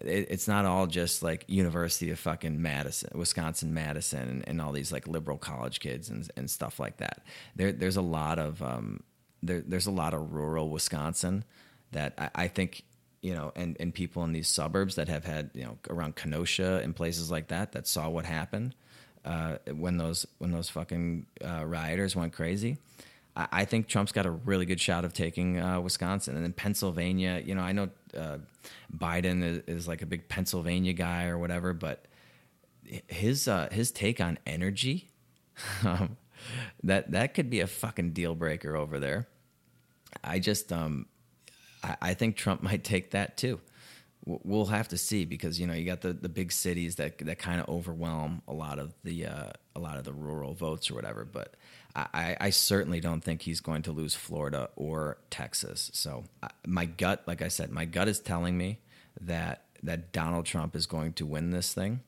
it, 0.00 0.28
it's 0.30 0.48
not 0.48 0.64
all 0.64 0.86
just 0.86 1.22
like 1.22 1.44
University 1.48 2.10
of 2.10 2.18
fucking 2.18 2.60
Madison, 2.60 3.10
Wisconsin 3.14 3.74
Madison, 3.74 4.28
and, 4.28 4.48
and, 4.48 4.60
all 4.60 4.72
these 4.72 4.92
like 4.92 5.06
liberal 5.06 5.38
college 5.38 5.80
kids 5.80 6.08
and, 6.08 6.28
and 6.36 6.50
stuff 6.50 6.80
like 6.80 6.98
that. 6.98 7.22
There, 7.56 7.72
there's 7.72 7.96
a 7.96 8.02
lot 8.02 8.38
of 8.38 8.62
um, 8.62 9.02
there, 9.42 9.60
there's 9.60 9.86
a 9.86 9.90
lot 9.92 10.14
of 10.14 10.32
rural 10.32 10.70
Wisconsin 10.70 11.44
that 11.92 12.14
I, 12.18 12.30
I 12.34 12.48
think 12.48 12.84
you 13.22 13.34
know, 13.34 13.52
and, 13.54 13.76
and 13.78 13.94
people 13.94 14.24
in 14.24 14.32
these 14.32 14.48
suburbs 14.48 14.96
that 14.96 15.08
have 15.08 15.24
had, 15.24 15.50
you 15.54 15.62
know, 15.62 15.78
around 15.88 16.16
Kenosha 16.16 16.80
and 16.82 16.94
places 16.94 17.30
like 17.30 17.48
that 17.48 17.70
that 17.72 17.86
saw 17.86 18.08
what 18.08 18.24
happened 18.24 18.74
uh, 19.24 19.58
when 19.72 19.96
those 19.96 20.26
when 20.38 20.50
those 20.50 20.68
fucking 20.68 21.26
uh, 21.44 21.64
rioters 21.64 22.16
went 22.16 22.32
crazy. 22.32 22.78
I, 23.34 23.64
think 23.64 23.88
Trump's 23.88 24.12
got 24.12 24.26
a 24.26 24.30
really 24.30 24.66
good 24.66 24.80
shot 24.80 25.04
of 25.04 25.14
taking 25.14 25.58
uh, 25.58 25.80
Wisconsin, 25.80 26.36
and 26.36 26.44
then 26.44 26.52
Pennsylvania. 26.52 27.42
You 27.44 27.54
know, 27.54 27.62
I 27.62 27.72
know 27.72 27.88
uh, 28.16 28.38
Biden 28.94 29.42
is, 29.42 29.62
is, 29.66 29.88
like 29.88 30.02
a 30.02 30.06
big 30.06 30.28
Pennsylvania 30.28 30.92
guy 30.92 31.26
or 31.26 31.38
whatever, 31.38 31.72
but 31.72 32.04
his 33.06 33.48
uh, 33.48 33.68
his 33.72 33.90
take 33.90 34.20
on 34.20 34.38
energy 34.46 35.10
um, 35.84 36.18
that 36.82 37.10
that 37.12 37.32
could 37.32 37.48
be 37.48 37.60
a 37.60 37.66
fucking 37.66 38.12
deal 38.12 38.34
breaker 38.34 38.76
over 38.76 38.98
there. 38.98 39.28
I 40.22 40.38
just 40.38 40.70
um, 40.70 41.06
I, 41.82 41.96
I 42.02 42.14
think 42.14 42.36
Trump 42.36 42.62
might 42.62 42.84
take 42.84 43.12
that 43.12 43.38
too 43.38 43.60
we'll 44.24 44.66
have 44.66 44.88
to 44.88 44.96
see 44.96 45.24
because 45.24 45.58
you 45.58 45.66
know 45.66 45.74
you 45.74 45.84
got 45.84 46.00
the, 46.00 46.12
the 46.12 46.28
big 46.28 46.52
cities 46.52 46.96
that 46.96 47.18
that 47.18 47.38
kind 47.38 47.60
of 47.60 47.68
overwhelm 47.68 48.42
a 48.46 48.52
lot 48.52 48.78
of 48.78 48.94
the 49.04 49.26
uh, 49.26 49.50
a 49.74 49.80
lot 49.80 49.96
of 49.96 50.04
the 50.04 50.12
rural 50.12 50.54
votes 50.54 50.90
or 50.90 50.94
whatever. 50.94 51.24
But 51.24 51.54
I, 51.94 52.36
I, 52.40 52.50
certainly 52.50 53.00
don't 53.00 53.22
think 53.22 53.42
he's 53.42 53.60
going 53.60 53.82
to 53.82 53.92
lose 53.92 54.14
Florida 54.14 54.70
or 54.76 55.18
Texas. 55.28 55.90
So 55.92 56.24
my 56.66 56.86
gut, 56.86 57.22
like 57.26 57.42
I 57.42 57.48
said, 57.48 57.70
my 57.70 57.84
gut 57.84 58.08
is 58.08 58.18
telling 58.18 58.56
me 58.56 58.78
that 59.20 59.64
that 59.82 60.12
Donald 60.12 60.46
Trump 60.46 60.74
is 60.74 60.86
going 60.86 61.12
to 61.14 61.26
win 61.26 61.50
this 61.50 61.74
thing. 61.74 62.00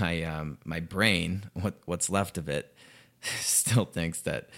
My 0.00 0.22
um, 0.22 0.58
my 0.64 0.80
brain, 0.80 1.50
what 1.52 1.74
what's 1.84 2.10
left 2.10 2.38
of 2.38 2.48
it, 2.48 2.74
still 3.40 3.84
thinks 3.84 4.20
that 4.22 4.48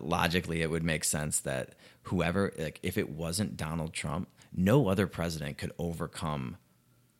logically 0.00 0.62
it 0.62 0.70
would 0.70 0.82
make 0.82 1.04
sense 1.04 1.40
that 1.40 1.74
whoever 2.04 2.52
like 2.58 2.80
if 2.82 2.96
it 2.96 3.10
wasn't 3.10 3.56
Donald 3.56 3.92
Trump 3.92 4.28
no 4.54 4.88
other 4.88 5.06
president 5.06 5.58
could 5.58 5.72
overcome 5.78 6.56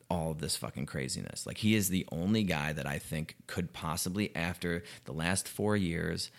all 0.09 0.31
of 0.31 0.39
this 0.39 0.55
fucking 0.55 0.85
craziness. 0.85 1.45
Like 1.47 1.57
he 1.57 1.75
is 1.75 1.89
the 1.89 2.05
only 2.11 2.43
guy 2.43 2.73
that 2.73 2.85
I 2.85 2.99
think 2.99 3.35
could 3.47 3.73
possibly, 3.73 4.35
after 4.35 4.83
the 5.05 5.11
last 5.11 5.47
four 5.47 5.75
years 5.75 6.29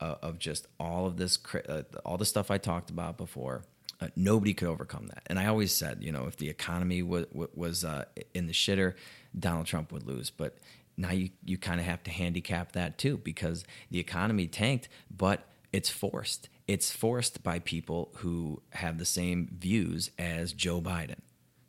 uh, 0.00 0.16
of 0.22 0.38
just 0.38 0.66
all 0.78 1.06
of 1.06 1.16
this, 1.16 1.38
uh, 1.68 1.82
all 2.04 2.18
the 2.18 2.24
stuff 2.24 2.50
I 2.50 2.58
talked 2.58 2.90
about 2.90 3.16
before, 3.16 3.64
uh, 4.00 4.08
nobody 4.14 4.54
could 4.54 4.68
overcome 4.68 5.06
that. 5.08 5.22
And 5.26 5.38
I 5.38 5.46
always 5.46 5.72
said, 5.72 6.02
you 6.02 6.12
know, 6.12 6.26
if 6.26 6.36
the 6.36 6.50
economy 6.50 7.02
was 7.02 7.26
was 7.32 7.84
uh, 7.84 8.04
in 8.34 8.46
the 8.46 8.52
shitter, 8.52 8.94
Donald 9.38 9.66
Trump 9.66 9.90
would 9.90 10.06
lose. 10.06 10.30
But 10.30 10.58
now 10.96 11.10
you 11.12 11.30
you 11.44 11.56
kind 11.56 11.80
of 11.80 11.86
have 11.86 12.02
to 12.04 12.10
handicap 12.10 12.72
that 12.72 12.98
too 12.98 13.16
because 13.16 13.64
the 13.90 13.98
economy 13.98 14.46
tanked, 14.46 14.88
but 15.10 15.48
it's 15.72 15.88
forced 15.88 16.48
it's 16.68 16.90
forced 16.90 17.42
by 17.42 17.58
people 17.60 18.10
who 18.16 18.62
have 18.70 18.98
the 18.98 19.04
same 19.04 19.48
views 19.56 20.10
as 20.18 20.52
Joe 20.52 20.80
Biden 20.80 21.20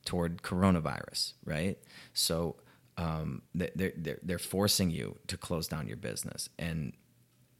toward 0.05 0.41
coronavirus, 0.41 1.33
right? 1.45 1.77
So 2.13 2.55
um, 2.97 3.43
they're, 3.53 3.91
they're, 3.95 4.19
they're 4.23 4.39
forcing 4.39 4.89
you 4.89 5.17
to 5.27 5.37
close 5.37 5.67
down 5.67 5.87
your 5.87 5.97
business. 5.97 6.49
And 6.57 6.93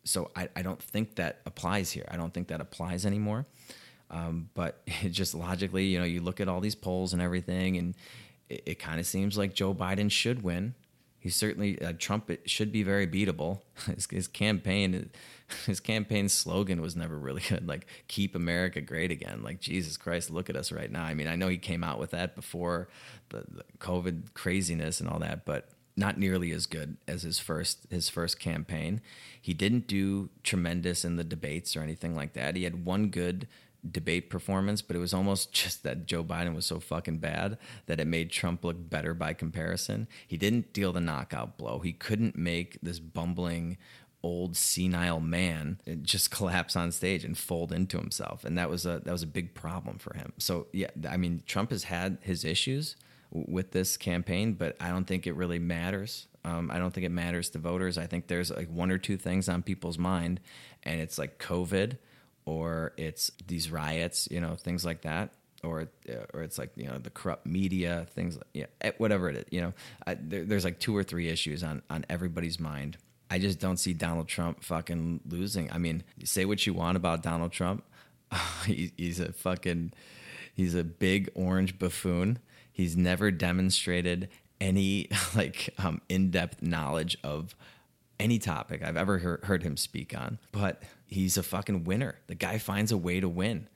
so 0.04 0.32
I, 0.36 0.50
I 0.56 0.62
don't 0.62 0.82
think 0.82 1.15
that 1.15 1.41
applies 1.45 1.91
here. 1.91 2.06
I 2.10 2.17
don't 2.17 2.34
think 2.34 2.47
that 2.47 2.62
applies 2.62 3.06
anymore. 3.06 3.45
Um, 4.10 4.50
but 4.54 4.86
just 5.12 5.36
logically, 5.36 5.86
you 5.86 6.00
know, 6.00 6.06
you 6.06 6.21
look 6.21 6.39
at 6.39 6.47
all 6.47 6.60
these 6.60 6.76
polls 6.76 7.13
and 7.13 7.21
everything, 7.21 7.78
and 7.78 7.95
it, 8.50 8.63
it 8.65 8.80
kind 8.80 9.00
of 9.00 9.06
seems 9.06 9.38
like 9.38 9.54
Joe 9.54 9.73
Biden 9.73 10.10
should 10.10 10.41
win. 10.41 10.73
He 11.27 11.31
certainly, 11.31 11.81
uh, 11.81 11.91
Trump 11.99 12.31
should 12.45 12.71
be 12.71 12.83
very 12.83 13.05
beatable. 13.05 13.59
His, 13.85 14.07
his 14.09 14.27
campaign 14.29 15.09
his 15.65 15.81
campaign 15.81 16.29
slogan 16.29 16.79
was 16.79 16.95
never 16.95 17.19
really 17.19 17.41
good. 17.49 17.67
Like 17.67 17.85
"Keep 18.07 18.33
America 18.33 18.79
Great 18.79 19.11
Again." 19.11 19.43
Like 19.43 19.59
Jesus 19.59 19.97
Christ, 19.97 20.31
look 20.31 20.49
at 20.49 20.55
us 20.55 20.71
right 20.71 20.89
now. 20.89 21.03
I 21.03 21.13
mean, 21.13 21.27
I 21.27 21.35
know 21.35 21.49
he 21.49 21.57
came 21.57 21.83
out 21.83 21.99
with 21.99 22.11
that 22.11 22.33
before 22.33 22.87
the, 23.27 23.43
the 23.49 23.63
COVID 23.77 24.35
craziness 24.35 25.01
and 25.01 25.09
all 25.09 25.19
that, 25.19 25.43
but 25.43 25.67
not 25.97 26.17
nearly 26.17 26.51
as 26.51 26.65
good 26.65 26.95
as 27.09 27.23
his 27.23 27.39
first 27.39 27.87
his 27.89 28.07
first 28.07 28.39
campaign. 28.39 29.01
He 29.41 29.53
didn't 29.53 29.85
do 29.85 30.29
tremendous 30.43 31.03
in 31.03 31.17
the 31.17 31.25
debates 31.25 31.75
or 31.75 31.81
anything 31.81 32.15
like 32.15 32.31
that. 32.33 32.55
He 32.55 32.63
had 32.63 32.85
one 32.85 33.09
good 33.09 33.49
debate 33.89 34.29
performance, 34.29 34.81
but 34.81 34.95
it 34.95 34.99
was 34.99 35.13
almost 35.13 35.51
just 35.53 35.83
that 35.83 36.05
Joe 36.05 36.23
Biden 36.23 36.55
was 36.55 36.65
so 36.65 36.79
fucking 36.79 37.17
bad 37.17 37.57
that 37.85 37.99
it 37.99 38.07
made 38.07 38.31
Trump 38.31 38.63
look 38.63 38.89
better 38.89 39.13
by 39.13 39.33
comparison. 39.33 40.07
He 40.27 40.37
didn't 40.37 40.73
deal 40.73 40.91
the 40.91 40.99
knockout 40.99 41.57
blow. 41.57 41.79
He 41.79 41.93
couldn't 41.93 42.37
make 42.37 42.79
this 42.81 42.99
bumbling 42.99 43.77
old 44.23 44.57
senile 44.57 45.19
man 45.19 45.79
just 46.01 46.31
collapse 46.31 46.75
on 46.75 46.91
stage 46.91 47.23
and 47.23 47.37
fold 47.37 47.71
into 47.71 47.97
himself 47.97 48.43
and 48.43 48.57
that 48.57 48.69
was 48.69 48.85
a 48.85 48.99
that 49.05 49.11
was 49.11 49.23
a 49.23 49.27
big 49.27 49.53
problem 49.53 49.97
for 49.97 50.15
him 50.15 50.33
so 50.37 50.67
yeah 50.73 50.89
i 51.09 51.15
mean 51.15 51.41
trump 51.45 51.69
has 51.69 51.83
had 51.83 52.17
his 52.21 52.43
issues 52.43 52.95
with 53.31 53.71
this 53.71 53.95
campaign 53.95 54.53
but 54.53 54.75
i 54.79 54.89
don't 54.89 55.05
think 55.05 55.27
it 55.27 55.35
really 55.35 55.59
matters 55.59 56.27
um, 56.43 56.71
i 56.71 56.79
don't 56.79 56.93
think 56.93 57.05
it 57.05 57.11
matters 57.11 57.49
to 57.49 57.59
voters 57.59 57.97
i 57.97 58.07
think 58.07 58.27
there's 58.27 58.49
like 58.49 58.69
one 58.69 58.89
or 58.89 58.97
two 58.97 59.17
things 59.17 59.47
on 59.47 59.61
people's 59.61 59.99
mind 59.99 60.39
and 60.83 60.99
it's 60.99 61.17
like 61.19 61.37
covid 61.37 61.97
or 62.47 62.93
it's 62.97 63.29
these 63.47 63.69
riots 63.69 64.27
you 64.31 64.41
know 64.41 64.55
things 64.55 64.83
like 64.83 65.01
that 65.01 65.33
or 65.63 65.88
or 66.33 66.41
it's 66.41 66.57
like 66.57 66.71
you 66.75 66.88
know 66.88 66.97
the 66.97 67.10
corrupt 67.10 67.45
media 67.45 68.07
things 68.12 68.39
yeah 68.53 68.65
whatever 68.97 69.29
it 69.29 69.36
is 69.36 69.45
you 69.51 69.62
know 69.62 69.73
I, 70.05 70.15
there, 70.15 70.45
there's 70.45 70.63
like 70.63 70.79
two 70.79 70.95
or 70.95 71.03
three 71.03 71.29
issues 71.29 71.63
on 71.63 71.81
on 71.89 72.05
everybody's 72.10 72.60
mind 72.60 72.97
I 73.29 73.39
just 73.39 73.60
don't 73.60 73.77
see 73.77 73.93
Donald 73.93 74.27
Trump 74.27 74.63
fucking 74.63 75.21
losing. 75.27 75.71
I 75.71 75.77
mean, 75.77 76.03
say 76.23 76.45
what 76.45 76.65
you 76.65 76.73
want 76.73 76.97
about 76.97 77.23
Donald 77.23 77.51
Trump. 77.51 77.83
he, 78.65 78.91
he's 78.97 79.19
a 79.19 79.33
fucking, 79.33 79.93
he's 80.53 80.75
a 80.75 80.83
big 80.83 81.29
orange 81.36 81.77
buffoon. 81.77 82.39
He's 82.71 82.95
never 82.95 83.31
demonstrated 83.31 84.29
any 84.62 85.10
like 85.36 85.73
um, 85.77 86.01
in-depth 86.10 86.62
knowledge 86.62 87.17
of 87.23 87.55
any 88.19 88.39
topic 88.39 88.81
I've 88.83 88.97
ever 88.97 89.19
heard, 89.19 89.43
heard 89.43 89.63
him 89.63 89.77
speak 89.77 90.17
on. 90.17 90.39
But 90.51 90.81
he's 91.08 91.38
a 91.38 91.43
fucking 91.43 91.84
winner. 91.86 92.15
The 92.28 92.36
guy 92.36 92.58
finds 92.58 92.91
a 92.91 92.98
way 92.98 93.20
to 93.20 93.30
win, 93.30 93.67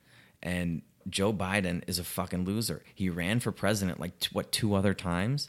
and 0.42 0.82
Joe 1.08 1.32
Biden 1.32 1.82
is 1.86 1.98
a 1.98 2.04
fucking 2.04 2.44
loser. 2.44 2.82
He 2.94 3.08
ran 3.08 3.40
for 3.40 3.52
president 3.52 3.98
like 4.00 4.24
what 4.32 4.52
two 4.52 4.74
other 4.74 4.94
times. 4.94 5.48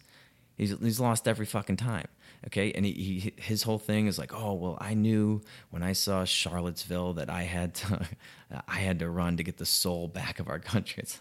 He's 0.57 0.77
he's 0.79 0.99
lost 0.99 1.27
every 1.27 1.45
fucking 1.45 1.77
time. 1.77 2.07
Okay, 2.47 2.73
and 2.73 2.85
he, 2.85 2.91
he 2.91 3.33
his 3.37 3.63
whole 3.63 3.79
thing 3.79 4.07
is 4.07 4.19
like, 4.19 4.33
oh 4.33 4.53
well, 4.53 4.77
I 4.81 4.93
knew 4.93 5.41
when 5.69 5.81
I 5.81 5.93
saw 5.93 6.25
Charlottesville 6.25 7.13
that 7.13 7.29
I 7.29 7.43
had 7.43 7.73
to 7.75 8.07
I 8.67 8.79
had 8.79 8.99
to 8.99 9.09
run 9.09 9.37
to 9.37 9.43
get 9.43 9.57
the 9.57 9.65
soul 9.65 10.07
back 10.07 10.39
of 10.39 10.47
our 10.49 10.59
country. 10.59 11.03
It's 11.03 11.19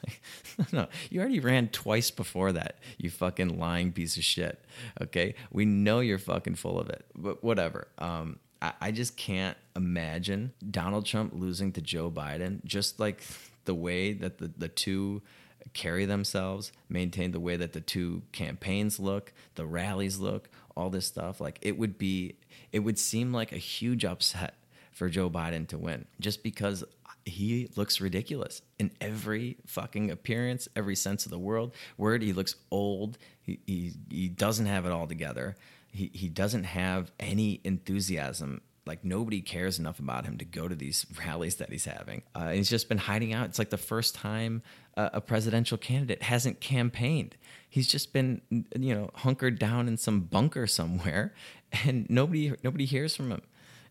like, 0.59 0.73
no, 0.73 0.89
you 1.11 1.21
already 1.21 1.41
ran 1.41 1.69
twice 1.69 2.11
before 2.11 2.53
that. 2.53 2.79
You 2.99 3.11
fucking 3.11 3.59
lying 3.59 3.93
piece 3.93 4.17
of 4.17 4.25
shit. 4.25 4.65
Okay, 5.01 5.35
we 5.51 5.65
know 5.65 6.01
you're 6.01 6.19
fucking 6.19 6.57
full 6.57 6.79
of 6.79 6.91
it, 6.91 7.05
but 7.15 7.43
whatever. 7.43 7.89
Um, 7.99 8.39
I, 8.63 8.73
I 8.81 8.91
just 8.93 9.17
can't 9.17 9.59
imagine 9.77 10.53
Donald 10.71 11.05
Trump 11.05 11.33
losing 11.35 11.73
to 11.73 11.83
Joe 11.83 12.11
Biden. 12.11 12.65
Just 12.65 12.99
like 13.01 13.23
the 13.67 13.75
way 13.75 14.15
that 14.15 14.39
the 14.39 14.51
the 14.57 14.69
two 14.69 15.21
carry 15.75 16.05
themselves, 16.05 16.73
maintain 16.89 17.33
the 17.33 17.41
way 17.41 17.57
that 17.57 17.73
the 17.73 17.81
two 17.81 18.23
campaigns 18.33 18.99
look, 18.99 19.33
the 19.55 19.67
rallies 19.67 20.19
look, 20.19 20.49
all 20.77 20.91
this 20.91 21.07
stuff. 21.07 21.41
Like 21.41 21.59
it 21.63 21.79
would 21.79 21.99
be, 21.99 22.37
it 22.73 22.81
would 22.81 22.99
seem 22.99 23.33
like 23.33 23.53
a 23.53 23.59
huge 23.59 24.05
upset 24.05 24.55
for 24.93 25.09
Joe 25.09 25.31
Biden 25.31 25.67
to 25.69 25.79
win 25.79 26.07
just 26.21 26.43
because 26.43 26.85
he 27.25 27.69
looks 27.77 28.01
ridiculous 28.01 28.63
in 28.79 28.91
every 29.01 29.57
fucking 29.67 30.11
appearance, 30.11 30.69
every 30.75 30.97
sense 30.97 31.25
of 31.25 31.31
the 31.31 31.39
world. 31.39 31.75
Word, 31.97 32.23
he 32.23 32.33
looks 32.33 32.57
old. 32.71 33.19
He, 33.43 33.61
he, 33.67 33.93
he 34.11 34.29
doesn't 34.29 34.67
have 34.67 34.87
it 34.87 34.93
all 34.93 35.07
together. 35.07 35.57
He, 35.91 36.11
he 36.13 36.29
doesn't 36.29 36.65
have 36.65 37.13
any 37.21 37.61
enthusiasm 37.65 38.63
like 38.85 39.05
nobody 39.05 39.41
cares 39.41 39.79
enough 39.79 39.99
about 39.99 40.25
him 40.25 40.39
to 40.39 40.45
go 40.45 40.67
to 40.67 40.75
these 40.75 41.07
rallies 41.25 41.57
that 41.57 41.71
he's 41.71 41.85
having. 41.85 42.23
Uh, 42.35 42.51
he's 42.51 42.69
just 42.69 42.89
been 42.89 42.99
hiding 42.99 43.33
out. 43.33 43.47
It's 43.47 43.59
like 43.59 43.71
the 43.71 43.77
first 43.77 44.15
time 44.15 44.63
uh, 44.97 45.11
a 45.13 45.21
presidential 45.21 45.79
candidate 45.79 46.23
hasn't 46.23 46.61
campaigned. 46.61 47.37
He's 47.69 47.87
just 47.87 48.13
been, 48.13 48.43
you 48.51 48.95
know, 48.95 49.11
hunkered 49.15 49.59
down 49.59 49.89
in 49.89 49.97
some 49.97 50.21
bunker 50.21 50.67
somewhere, 50.67 51.33
and 51.85 52.09
nobody 52.11 52.53
nobody 52.63 52.85
hears 52.85 53.17
from 53.17 53.31
him. 53.31 53.43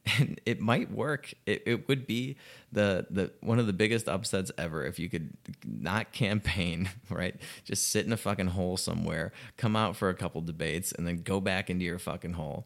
And 0.20 0.42
it 0.48 0.60
might 0.60 0.92
work. 0.92 1.32
It, 1.46 1.64
it 1.68 1.88
would 1.88 2.08
be 2.08 2.36
the 2.72 3.06
the 3.12 3.32
one 3.42 3.60
of 3.60 3.68
the 3.68 3.74
biggest 3.74 4.10
upsets 4.10 4.52
ever 4.58 4.84
if 4.84 4.98
you 4.98 5.10
could 5.10 5.32
not 5.64 6.12
campaign, 6.12 6.90
right? 7.10 7.36
Just 7.66 7.90
sit 7.90 8.06
in 8.06 8.12
a 8.12 8.18
fucking 8.18 8.48
hole 8.48 8.78
somewhere, 8.78 9.32
come 9.58 9.76
out 9.76 9.96
for 9.96 10.10
a 10.10 10.16
couple 10.16 10.42
debates, 10.42 10.92
and 10.92 11.08
then 11.08 11.22
go 11.22 11.40
back 11.40 11.70
into 11.70 11.86
your 11.86 12.00
fucking 12.00 12.34
hole 12.34 12.66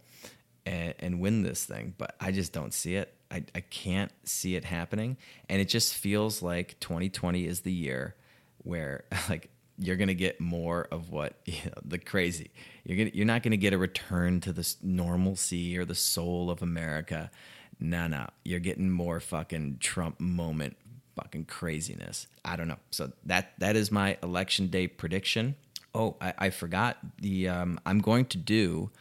and, 0.65 0.93
and 0.99 1.19
win 1.19 1.43
this 1.43 1.65
thing. 1.65 1.93
But 1.97 2.15
I 2.19 2.31
just 2.31 2.53
don't 2.53 2.73
see 2.73 2.95
it. 2.95 3.13
I, 3.29 3.43
I 3.53 3.61
can't 3.61 4.11
see 4.23 4.55
it 4.55 4.63
happening. 4.63 5.17
And 5.49 5.61
it 5.61 5.67
just 5.67 5.93
feels 5.93 6.41
like 6.41 6.79
2020 6.79 7.45
is 7.45 7.61
the 7.61 7.71
year 7.71 8.15
where 8.63 9.03
like 9.29 9.49
you're 9.77 9.95
gonna 9.95 10.13
get 10.13 10.39
more 10.39 10.87
of 10.91 11.11
what 11.11 11.33
you 11.45 11.57
know, 11.65 11.81
the 11.83 11.97
crazy. 11.97 12.51
You're 12.83 12.97
gonna 12.97 13.11
you're 13.13 13.25
not 13.25 13.43
gonna 13.43 13.57
get 13.57 13.73
a 13.73 13.77
return 13.77 14.41
to 14.41 14.53
the 14.53 14.75
normalcy 14.81 15.77
or 15.77 15.85
the 15.85 15.95
soul 15.95 16.49
of 16.49 16.61
America. 16.61 17.31
No, 17.79 18.07
no, 18.07 18.29
you're 18.43 18.59
getting 18.59 18.89
more 18.89 19.19
fucking 19.19 19.77
Trump 19.79 20.19
moment, 20.19 20.77
fucking 21.15 21.45
craziness. 21.45 22.27
I 22.43 22.55
don't 22.55 22.67
know. 22.67 22.79
So 22.91 23.11
that 23.25 23.53
that 23.59 23.75
is 23.75 23.91
my 23.91 24.17
election 24.23 24.67
day 24.67 24.87
prediction. 24.87 25.55
Oh, 25.93 26.15
I, 26.19 26.33
I 26.37 26.49
forgot 26.49 26.97
the. 27.21 27.49
Um, 27.49 27.79
I'm 27.85 27.99
going 27.99 28.25
to 28.25 28.37
do 28.37 28.91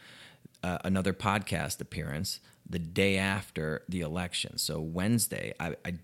uh, 0.63 0.79
another 0.83 1.13
podcast 1.13 1.79
appearance 1.81 2.39
the 2.67 2.79
day 2.79 3.17
after 3.17 3.83
the 3.87 4.01
election. 4.01 4.57
So 4.57 4.79
Wednesday, 4.79 5.53
I, 5.59 5.75
I 5.85 5.95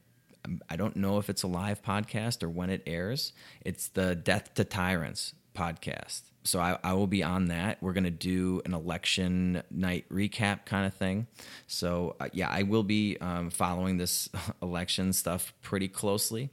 I 0.69 0.75
don't 0.75 0.95
know 0.95 1.17
if 1.17 1.29
it's 1.29 1.43
a 1.43 1.47
live 1.47 1.81
podcast 1.83 2.43
or 2.43 2.49
when 2.49 2.69
it 2.69 2.83
airs. 2.85 3.33
It's 3.63 3.87
the 3.89 4.15
Death 4.15 4.53
to 4.55 4.63
Tyrants 4.63 5.33
podcast. 5.55 6.21
So 6.43 6.59
I, 6.59 6.77
I 6.83 6.93
will 6.93 7.07
be 7.07 7.23
on 7.23 7.45
that. 7.47 7.77
We're 7.81 7.93
going 7.93 8.05
to 8.05 8.09
do 8.09 8.61
an 8.65 8.73
election 8.73 9.61
night 9.69 10.05
recap 10.09 10.65
kind 10.65 10.87
of 10.87 10.93
thing. 10.93 11.27
So 11.67 12.15
uh, 12.19 12.29
yeah, 12.33 12.49
I 12.49 12.63
will 12.63 12.83
be 12.83 13.17
um, 13.21 13.49
following 13.51 13.97
this 13.97 14.29
election 14.61 15.13
stuff 15.13 15.53
pretty 15.61 15.87
closely 15.87 16.49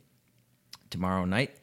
tomorrow 0.90 1.24
night, 1.24 1.56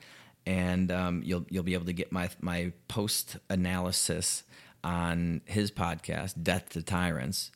and 0.45 0.91
um, 0.91 1.21
you'll 1.23 1.45
you'll 1.49 1.63
be 1.63 1.73
able 1.73 1.85
to 1.85 1.93
get 1.93 2.11
my 2.11 2.29
my 2.41 2.71
post 2.87 3.37
analysis 3.49 4.43
on 4.83 5.41
his 5.45 5.71
podcast, 5.71 6.41
Death 6.41 6.69
to 6.69 6.81
Tyrants. 6.81 7.51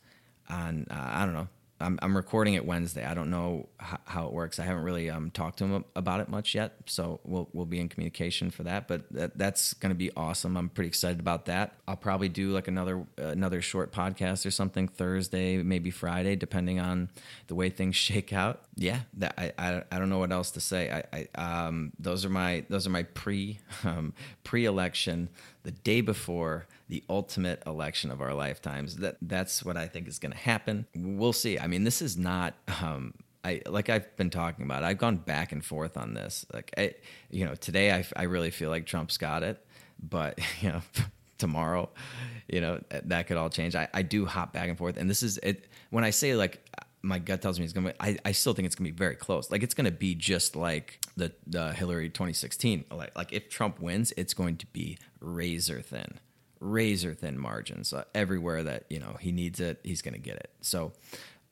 On 0.49 0.87
uh, 0.89 0.95
I 0.95 1.25
don't 1.25 1.33
know. 1.33 1.47
I'm, 1.81 1.97
I'm 2.01 2.15
recording 2.15 2.55
it 2.55 2.65
Wednesday. 2.65 3.05
I 3.05 3.13
don't 3.13 3.29
know 3.29 3.69
how, 3.77 3.99
how 4.05 4.27
it 4.27 4.33
works. 4.33 4.59
I 4.59 4.63
haven't 4.63 4.83
really 4.83 5.09
um, 5.09 5.31
talked 5.31 5.59
to 5.59 5.65
him 5.65 5.85
about 5.95 6.19
it 6.19 6.27
much 6.27 6.53
yet, 6.53 6.73
so 6.85 7.21
we'll 7.23 7.47
we'll 7.53 7.65
be 7.65 7.79
in 7.79 7.87
communication 7.87 8.51
for 8.51 8.63
that. 8.63 8.87
But 8.87 9.11
that, 9.11 9.37
that's 9.37 9.73
going 9.75 9.91
to 9.91 9.95
be 9.95 10.11
awesome. 10.17 10.57
I'm 10.57 10.69
pretty 10.69 10.89
excited 10.89 11.19
about 11.19 11.45
that. 11.45 11.75
I'll 11.87 11.95
probably 11.95 12.29
do 12.29 12.51
like 12.51 12.67
another 12.67 13.05
another 13.17 13.61
short 13.61 13.91
podcast 13.91 14.45
or 14.45 14.51
something 14.51 14.87
Thursday, 14.87 15.63
maybe 15.63 15.89
Friday, 15.89 16.35
depending 16.35 16.79
on 16.79 17.09
the 17.47 17.55
way 17.55 17.69
things 17.69 17.95
shake 18.09 18.33
out. 18.33 18.61
Yeah, 18.75 18.99
that, 19.13 19.35
I, 19.37 19.53
I 19.57 19.83
I 19.91 19.99
don't 19.99 20.09
know 20.09 20.19
what 20.19 20.31
else 20.31 20.51
to 20.51 20.61
say. 20.61 20.91
I, 21.13 21.27
I 21.37 21.63
um 21.65 21.93
those 21.97 22.25
are 22.25 22.29
my 22.29 22.65
those 22.69 22.87
are 22.87 22.91
my 22.91 23.03
pre 23.03 23.59
um, 23.85 24.13
pre 24.43 24.65
election 24.65 25.29
the 25.63 25.71
day 25.71 26.01
before 26.01 26.67
the 26.89 27.03
ultimate 27.07 27.61
election 27.65 28.11
of 28.11 28.19
our 28.19 28.33
lifetimes. 28.33 28.97
That 28.97 29.17
that's 29.21 29.63
what 29.63 29.77
I 29.77 29.87
think 29.87 30.07
is 30.07 30.19
going 30.19 30.31
to 30.31 30.37
happen. 30.37 30.87
We'll 30.95 31.33
see. 31.33 31.57
I 31.57 31.67
mean, 31.67 31.83
this 31.85 32.01
is 32.01 32.17
not. 32.17 32.55
Um, 32.81 33.13
I 33.45 33.61
like 33.67 33.89
I've 33.89 34.15
been 34.17 34.31
talking 34.31 34.65
about. 34.65 34.83
I've 34.83 34.97
gone 34.97 35.17
back 35.17 35.51
and 35.51 35.63
forth 35.63 35.95
on 35.95 36.13
this. 36.13 36.45
Like, 36.51 36.73
I, 36.77 36.95
you 37.29 37.45
know, 37.45 37.55
today 37.55 37.93
I, 37.93 38.03
I 38.15 38.23
really 38.23 38.51
feel 38.51 38.69
like 38.69 38.85
Trump's 38.85 39.17
got 39.17 39.43
it, 39.43 39.65
but 40.01 40.39
you 40.61 40.69
know, 40.69 40.81
tomorrow, 41.37 41.89
you 42.47 42.59
know, 42.59 42.81
that 42.89 43.27
could 43.27 43.37
all 43.37 43.49
change. 43.49 43.75
I, 43.75 43.87
I 43.93 44.01
do 44.01 44.25
hop 44.25 44.51
back 44.51 44.67
and 44.67 44.77
forth, 44.77 44.97
and 44.97 45.09
this 45.09 45.23
is 45.23 45.37
it. 45.37 45.67
When 45.91 46.03
I 46.03 46.09
say 46.09 46.35
like 46.35 46.67
my 47.01 47.19
gut 47.19 47.41
tells 47.41 47.59
me 47.59 47.65
it's 47.65 47.73
gonna. 47.73 47.89
Be, 47.89 47.95
I, 47.99 48.17
I 48.25 48.31
still 48.31 48.53
think 48.53 48.65
it's 48.65 48.75
gonna 48.75 48.89
be 48.89 48.95
very 48.95 49.15
close. 49.15 49.51
Like 49.51 49.61
it's 49.61 49.75
gonna 49.75 49.91
be 49.91 50.15
just 50.15 50.55
like 50.55 50.99
the, 51.15 51.31
the 51.45 51.71
Hillary 51.71 52.09
2016. 52.09 52.85
Like 52.91 53.15
like 53.15 53.31
if 53.31 53.47
Trump 53.47 53.79
wins, 53.79 54.11
it's 54.17 54.33
going 54.33 54.57
to 54.57 54.65
be 54.65 54.97
razor 55.21 55.81
thin 55.81 56.19
razor 56.59 57.13
thin 57.13 57.37
margins 57.37 57.93
uh, 57.93 58.03
everywhere 58.13 58.63
that 58.63 58.83
you 58.89 58.99
know 58.99 59.17
he 59.19 59.31
needs 59.31 59.59
it 59.59 59.79
he's 59.83 60.01
going 60.01 60.13
to 60.13 60.19
get 60.19 60.35
it. 60.35 60.51
So 60.61 60.93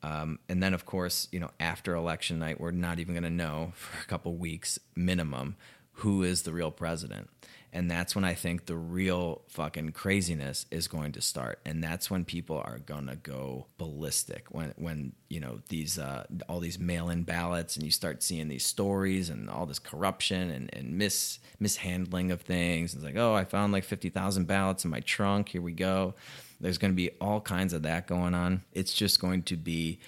um, 0.03 0.39
and 0.47 0.61
then 0.61 0.73
of 0.73 0.85
course 0.85 1.27
you 1.31 1.39
know 1.39 1.49
after 1.59 1.95
election 1.95 2.39
night 2.39 2.59
we're 2.59 2.71
not 2.71 2.99
even 2.99 3.13
going 3.13 3.23
to 3.23 3.29
know 3.29 3.71
for 3.75 4.01
a 4.01 4.05
couple 4.05 4.35
weeks 4.35 4.79
minimum 4.95 5.55
who 5.93 6.23
is 6.23 6.43
the 6.43 6.53
real 6.53 6.71
president 6.71 7.29
and 7.73 7.91
that's 7.91 8.15
when 8.15 8.23
I 8.23 8.33
think 8.33 8.65
the 8.65 8.75
real 8.75 9.41
fucking 9.49 9.91
craziness 9.91 10.65
is 10.71 10.87
going 10.87 11.11
to 11.13 11.21
start, 11.21 11.59
and 11.65 11.83
that's 11.83 12.09
when 12.09 12.25
people 12.25 12.57
are 12.57 12.79
gonna 12.79 13.15
go 13.15 13.67
ballistic. 13.77 14.45
When 14.49 14.73
when 14.77 15.13
you 15.29 15.39
know 15.39 15.59
these 15.69 15.99
uh, 15.99 16.25
all 16.47 16.59
these 16.59 16.79
mail-in 16.79 17.23
ballots, 17.23 17.75
and 17.75 17.83
you 17.83 17.91
start 17.91 18.23
seeing 18.23 18.47
these 18.47 18.65
stories 18.65 19.29
and 19.29 19.49
all 19.49 19.65
this 19.65 19.79
corruption 19.79 20.49
and, 20.49 20.69
and 20.73 20.97
mis 20.97 21.39
mishandling 21.59 22.31
of 22.31 22.41
things. 22.41 22.93
It's 22.93 23.03
like, 23.03 23.17
oh, 23.17 23.33
I 23.33 23.43
found 23.43 23.73
like 23.73 23.83
fifty 23.83 24.09
thousand 24.09 24.45
ballots 24.47 24.85
in 24.85 24.91
my 24.91 25.01
trunk. 25.01 25.49
Here 25.49 25.61
we 25.61 25.73
go. 25.73 26.15
There's 26.59 26.77
going 26.77 26.91
to 26.91 26.95
be 26.95 27.11
all 27.21 27.41
kinds 27.41 27.73
of 27.73 27.83
that 27.83 28.07
going 28.07 28.33
on. 28.33 28.63
It's 28.73 28.93
just 28.93 29.19
going 29.19 29.43
to 29.43 29.55
be 29.55 29.99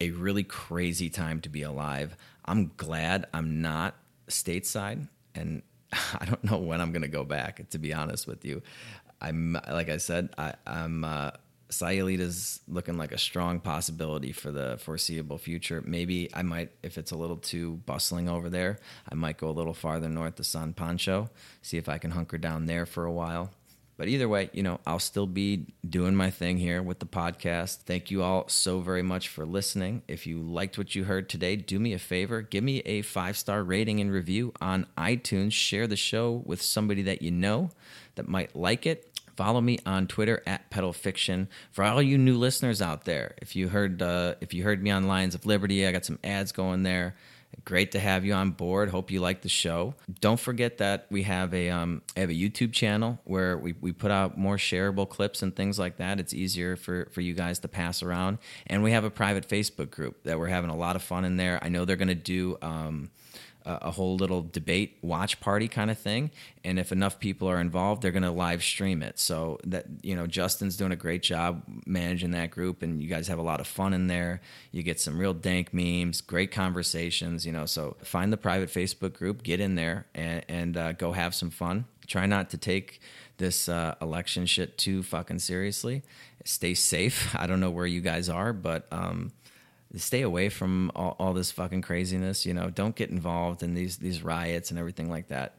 a 0.00 0.10
really 0.12 0.44
crazy 0.44 1.10
time 1.10 1.40
to 1.40 1.48
be 1.48 1.62
alive. 1.62 2.16
I'm 2.44 2.70
glad 2.76 3.26
I'm 3.34 3.60
not 3.60 3.96
stateside 4.28 5.08
and 5.34 5.62
I 6.20 6.24
don't 6.24 6.44
know 6.44 6.58
when 6.58 6.80
I'm 6.80 6.92
going 6.92 7.02
to 7.02 7.08
go 7.08 7.24
back. 7.24 7.68
To 7.70 7.78
be 7.78 7.92
honest 7.92 8.26
with 8.26 8.44
you, 8.44 8.62
I'm 9.20 9.58
like 9.70 9.88
I 9.88 9.96
said, 9.96 10.30
I, 10.38 10.54
am 10.66 11.04
uh, 11.04 11.30
is 11.70 12.60
looking 12.68 12.96
like 12.96 13.12
a 13.12 13.18
strong 13.18 13.60
possibility 13.60 14.32
for 14.32 14.50
the 14.50 14.78
foreseeable 14.78 15.38
future. 15.38 15.82
Maybe 15.84 16.30
I 16.34 16.42
might, 16.42 16.70
if 16.82 16.98
it's 16.98 17.10
a 17.10 17.16
little 17.16 17.36
too 17.36 17.80
bustling 17.86 18.28
over 18.28 18.48
there, 18.48 18.78
I 19.10 19.14
might 19.14 19.38
go 19.38 19.48
a 19.48 19.52
little 19.52 19.74
farther 19.74 20.08
north 20.08 20.36
to 20.36 20.44
San 20.44 20.72
Pancho, 20.72 21.30
see 21.62 21.76
if 21.76 21.88
I 21.88 21.98
can 21.98 22.12
hunker 22.12 22.38
down 22.38 22.66
there 22.66 22.86
for 22.86 23.04
a 23.04 23.12
while. 23.12 23.50
But 23.98 24.06
either 24.06 24.28
way, 24.28 24.48
you 24.52 24.62
know, 24.62 24.78
I'll 24.86 25.00
still 25.00 25.26
be 25.26 25.66
doing 25.86 26.14
my 26.14 26.30
thing 26.30 26.56
here 26.56 26.80
with 26.80 27.00
the 27.00 27.06
podcast. 27.06 27.78
Thank 27.78 28.12
you 28.12 28.22
all 28.22 28.48
so 28.48 28.78
very 28.78 29.02
much 29.02 29.28
for 29.28 29.44
listening. 29.44 30.02
If 30.06 30.24
you 30.24 30.40
liked 30.40 30.78
what 30.78 30.94
you 30.94 31.02
heard 31.02 31.28
today, 31.28 31.56
do 31.56 31.80
me 31.80 31.92
a 31.92 31.98
favor, 31.98 32.40
give 32.40 32.62
me 32.62 32.78
a 32.86 33.02
five 33.02 33.36
star 33.36 33.64
rating 33.64 33.98
and 34.00 34.12
review 34.12 34.54
on 34.60 34.86
iTunes. 34.96 35.52
Share 35.52 35.88
the 35.88 35.96
show 35.96 36.44
with 36.46 36.62
somebody 36.62 37.02
that 37.02 37.22
you 37.22 37.32
know 37.32 37.70
that 38.14 38.28
might 38.28 38.54
like 38.54 38.86
it. 38.86 39.10
Follow 39.36 39.60
me 39.60 39.80
on 39.84 40.06
Twitter 40.06 40.44
at 40.46 40.70
Pedal 40.70 40.92
Fiction. 40.92 41.48
For 41.72 41.82
all 41.82 42.00
you 42.00 42.18
new 42.18 42.36
listeners 42.36 42.80
out 42.80 43.04
there, 43.04 43.34
if 43.42 43.56
you 43.56 43.68
heard 43.68 44.00
uh, 44.00 44.34
if 44.40 44.54
you 44.54 44.62
heard 44.62 44.80
me 44.80 44.92
on 44.92 45.08
Lions 45.08 45.34
of 45.34 45.44
Liberty, 45.44 45.84
I 45.84 45.92
got 45.92 46.04
some 46.04 46.20
ads 46.22 46.52
going 46.52 46.84
there. 46.84 47.16
Great 47.64 47.92
to 47.92 48.00
have 48.00 48.24
you 48.24 48.32
on 48.32 48.52
board. 48.52 48.88
Hope 48.88 49.10
you 49.10 49.20
like 49.20 49.42
the 49.42 49.48
show. 49.48 49.94
Don't 50.20 50.40
forget 50.40 50.78
that 50.78 51.06
we 51.10 51.24
have 51.24 51.52
a 51.52 51.68
um, 51.68 52.02
I 52.16 52.20
have 52.20 52.30
a 52.30 52.34
YouTube 52.34 52.72
channel 52.72 53.18
where 53.24 53.58
we, 53.58 53.74
we 53.80 53.92
put 53.92 54.10
out 54.10 54.38
more 54.38 54.56
shareable 54.56 55.08
clips 55.08 55.42
and 55.42 55.54
things 55.54 55.78
like 55.78 55.98
that. 55.98 56.18
It's 56.18 56.32
easier 56.32 56.76
for, 56.76 57.08
for 57.12 57.20
you 57.20 57.34
guys 57.34 57.58
to 57.60 57.68
pass 57.68 58.02
around. 58.02 58.38
And 58.66 58.82
we 58.82 58.92
have 58.92 59.04
a 59.04 59.10
private 59.10 59.48
Facebook 59.48 59.90
group 59.90 60.22
that 60.24 60.38
we're 60.38 60.48
having 60.48 60.70
a 60.70 60.76
lot 60.76 60.96
of 60.96 61.02
fun 61.02 61.24
in 61.24 61.36
there. 61.36 61.58
I 61.62 61.68
know 61.68 61.84
they're 61.84 61.96
going 61.96 62.08
to 62.08 62.14
do 62.14 62.56
um, 62.62 63.10
a 63.82 63.90
whole 63.90 64.16
little 64.16 64.42
debate 64.42 64.98
watch 65.02 65.40
party 65.40 65.68
kind 65.68 65.90
of 65.90 65.98
thing. 65.98 66.30
And 66.64 66.78
if 66.78 66.92
enough 66.92 67.18
people 67.18 67.48
are 67.48 67.60
involved 67.60 68.02
they're 68.02 68.12
going 68.12 68.22
to 68.22 68.30
live 68.30 68.62
stream 68.62 69.02
it. 69.02 69.18
So 69.18 69.58
that 69.64 69.86
you 70.02 70.16
know 70.16 70.26
justin's 70.26 70.76
doing 70.76 70.92
a 70.92 70.96
great 70.96 71.22
job 71.22 71.62
managing 71.86 72.30
that 72.32 72.50
group 72.50 72.82
and 72.82 73.02
you 73.02 73.08
guys 73.08 73.28
have 73.28 73.38
a 73.38 73.42
lot 73.42 73.60
of 73.60 73.66
fun 73.66 73.92
in 73.92 74.06
there. 74.06 74.40
You 74.72 74.82
get 74.82 75.00
some 75.00 75.18
real 75.18 75.34
dank 75.34 75.72
memes 75.72 76.20
great 76.20 76.50
conversations 76.50 77.44
you 77.46 77.52
know 77.52 77.66
so 77.66 77.96
find 78.02 78.32
the 78.32 78.36
private 78.36 78.68
facebook 78.70 79.12
group 79.12 79.42
get 79.42 79.60
in 79.60 79.74
there 79.74 80.06
and, 80.14 80.44
and 80.48 80.76
uh, 80.76 80.92
go 80.92 81.12
have 81.12 81.34
some 81.34 81.50
fun. 81.50 81.84
Try 82.06 82.26
not 82.26 82.50
to 82.50 82.58
take 82.58 83.00
this 83.36 83.68
uh, 83.68 83.94
election 84.00 84.46
shit 84.46 84.78
too 84.78 85.02
fucking 85.02 85.38
seriously. 85.38 86.02
Stay 86.44 86.74
safe. 86.74 87.34
I 87.38 87.46
don't 87.46 87.60
know 87.60 87.70
where 87.70 87.86
you 87.86 88.00
guys 88.00 88.28
are 88.28 88.52
but 88.52 88.86
um, 88.90 89.32
stay 89.96 90.22
away 90.22 90.48
from 90.48 90.90
all, 90.94 91.16
all, 91.18 91.32
this 91.32 91.50
fucking 91.50 91.82
craziness. 91.82 92.44
You 92.44 92.54
know, 92.54 92.70
don't 92.70 92.94
get 92.94 93.10
involved 93.10 93.62
in 93.62 93.74
these 93.74 93.96
these 93.98 94.22
riots 94.22 94.70
and 94.70 94.78
everything 94.78 95.10
like 95.10 95.28
that. 95.28 95.58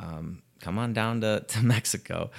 Um, 0.00 0.42
come 0.60 0.78
on 0.78 0.92
down 0.92 1.20
to, 1.20 1.40
to 1.48 1.64
Mexico. 1.64 2.30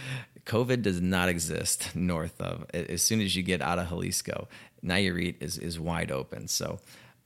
COVID 0.46 0.82
does 0.82 1.02
not 1.02 1.30
exist 1.30 1.96
north 1.96 2.40
of. 2.42 2.66
As 2.74 3.02
soon 3.02 3.22
as 3.22 3.36
you 3.36 3.44
get 3.44 3.62
out 3.62 3.80
of 3.80 3.90
Jalisco, 3.90 4.48
Nayarit 4.84 5.36
is 5.42 5.58
is 5.58 5.80
wide 5.80 6.12
open. 6.12 6.48
So. 6.48 6.80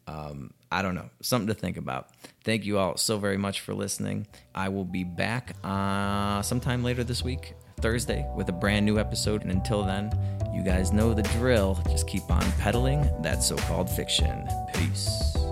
Um, 0.05 0.53
I 0.69 0.81
don't 0.81 0.95
know, 0.95 1.09
something 1.21 1.47
to 1.47 1.53
think 1.53 1.77
about. 1.77 2.09
Thank 2.43 2.65
you 2.65 2.77
all 2.77 2.97
so 2.97 3.19
very 3.19 3.37
much 3.37 3.61
for 3.61 3.73
listening. 3.73 4.27
I 4.53 4.67
will 4.67 4.83
be 4.83 5.05
back 5.05 5.55
uh, 5.63 6.41
sometime 6.41 6.83
later 6.83 7.05
this 7.05 7.23
week 7.23 7.53
Thursday 7.83 8.25
with 8.33 8.47
a 8.47 8.53
brand 8.53 8.85
new 8.85 8.97
episode. 8.97 9.41
And 9.41 9.51
until 9.51 9.83
then, 9.83 10.09
you 10.53 10.63
guys 10.63 10.93
know 10.93 11.13
the 11.13 11.21
drill. 11.23 11.77
Just 11.89 12.07
keep 12.07 12.31
on 12.31 12.49
peddling 12.53 13.05
that 13.21 13.43
so 13.43 13.57
called 13.57 13.89
fiction. 13.89 14.47
Peace. 14.73 15.42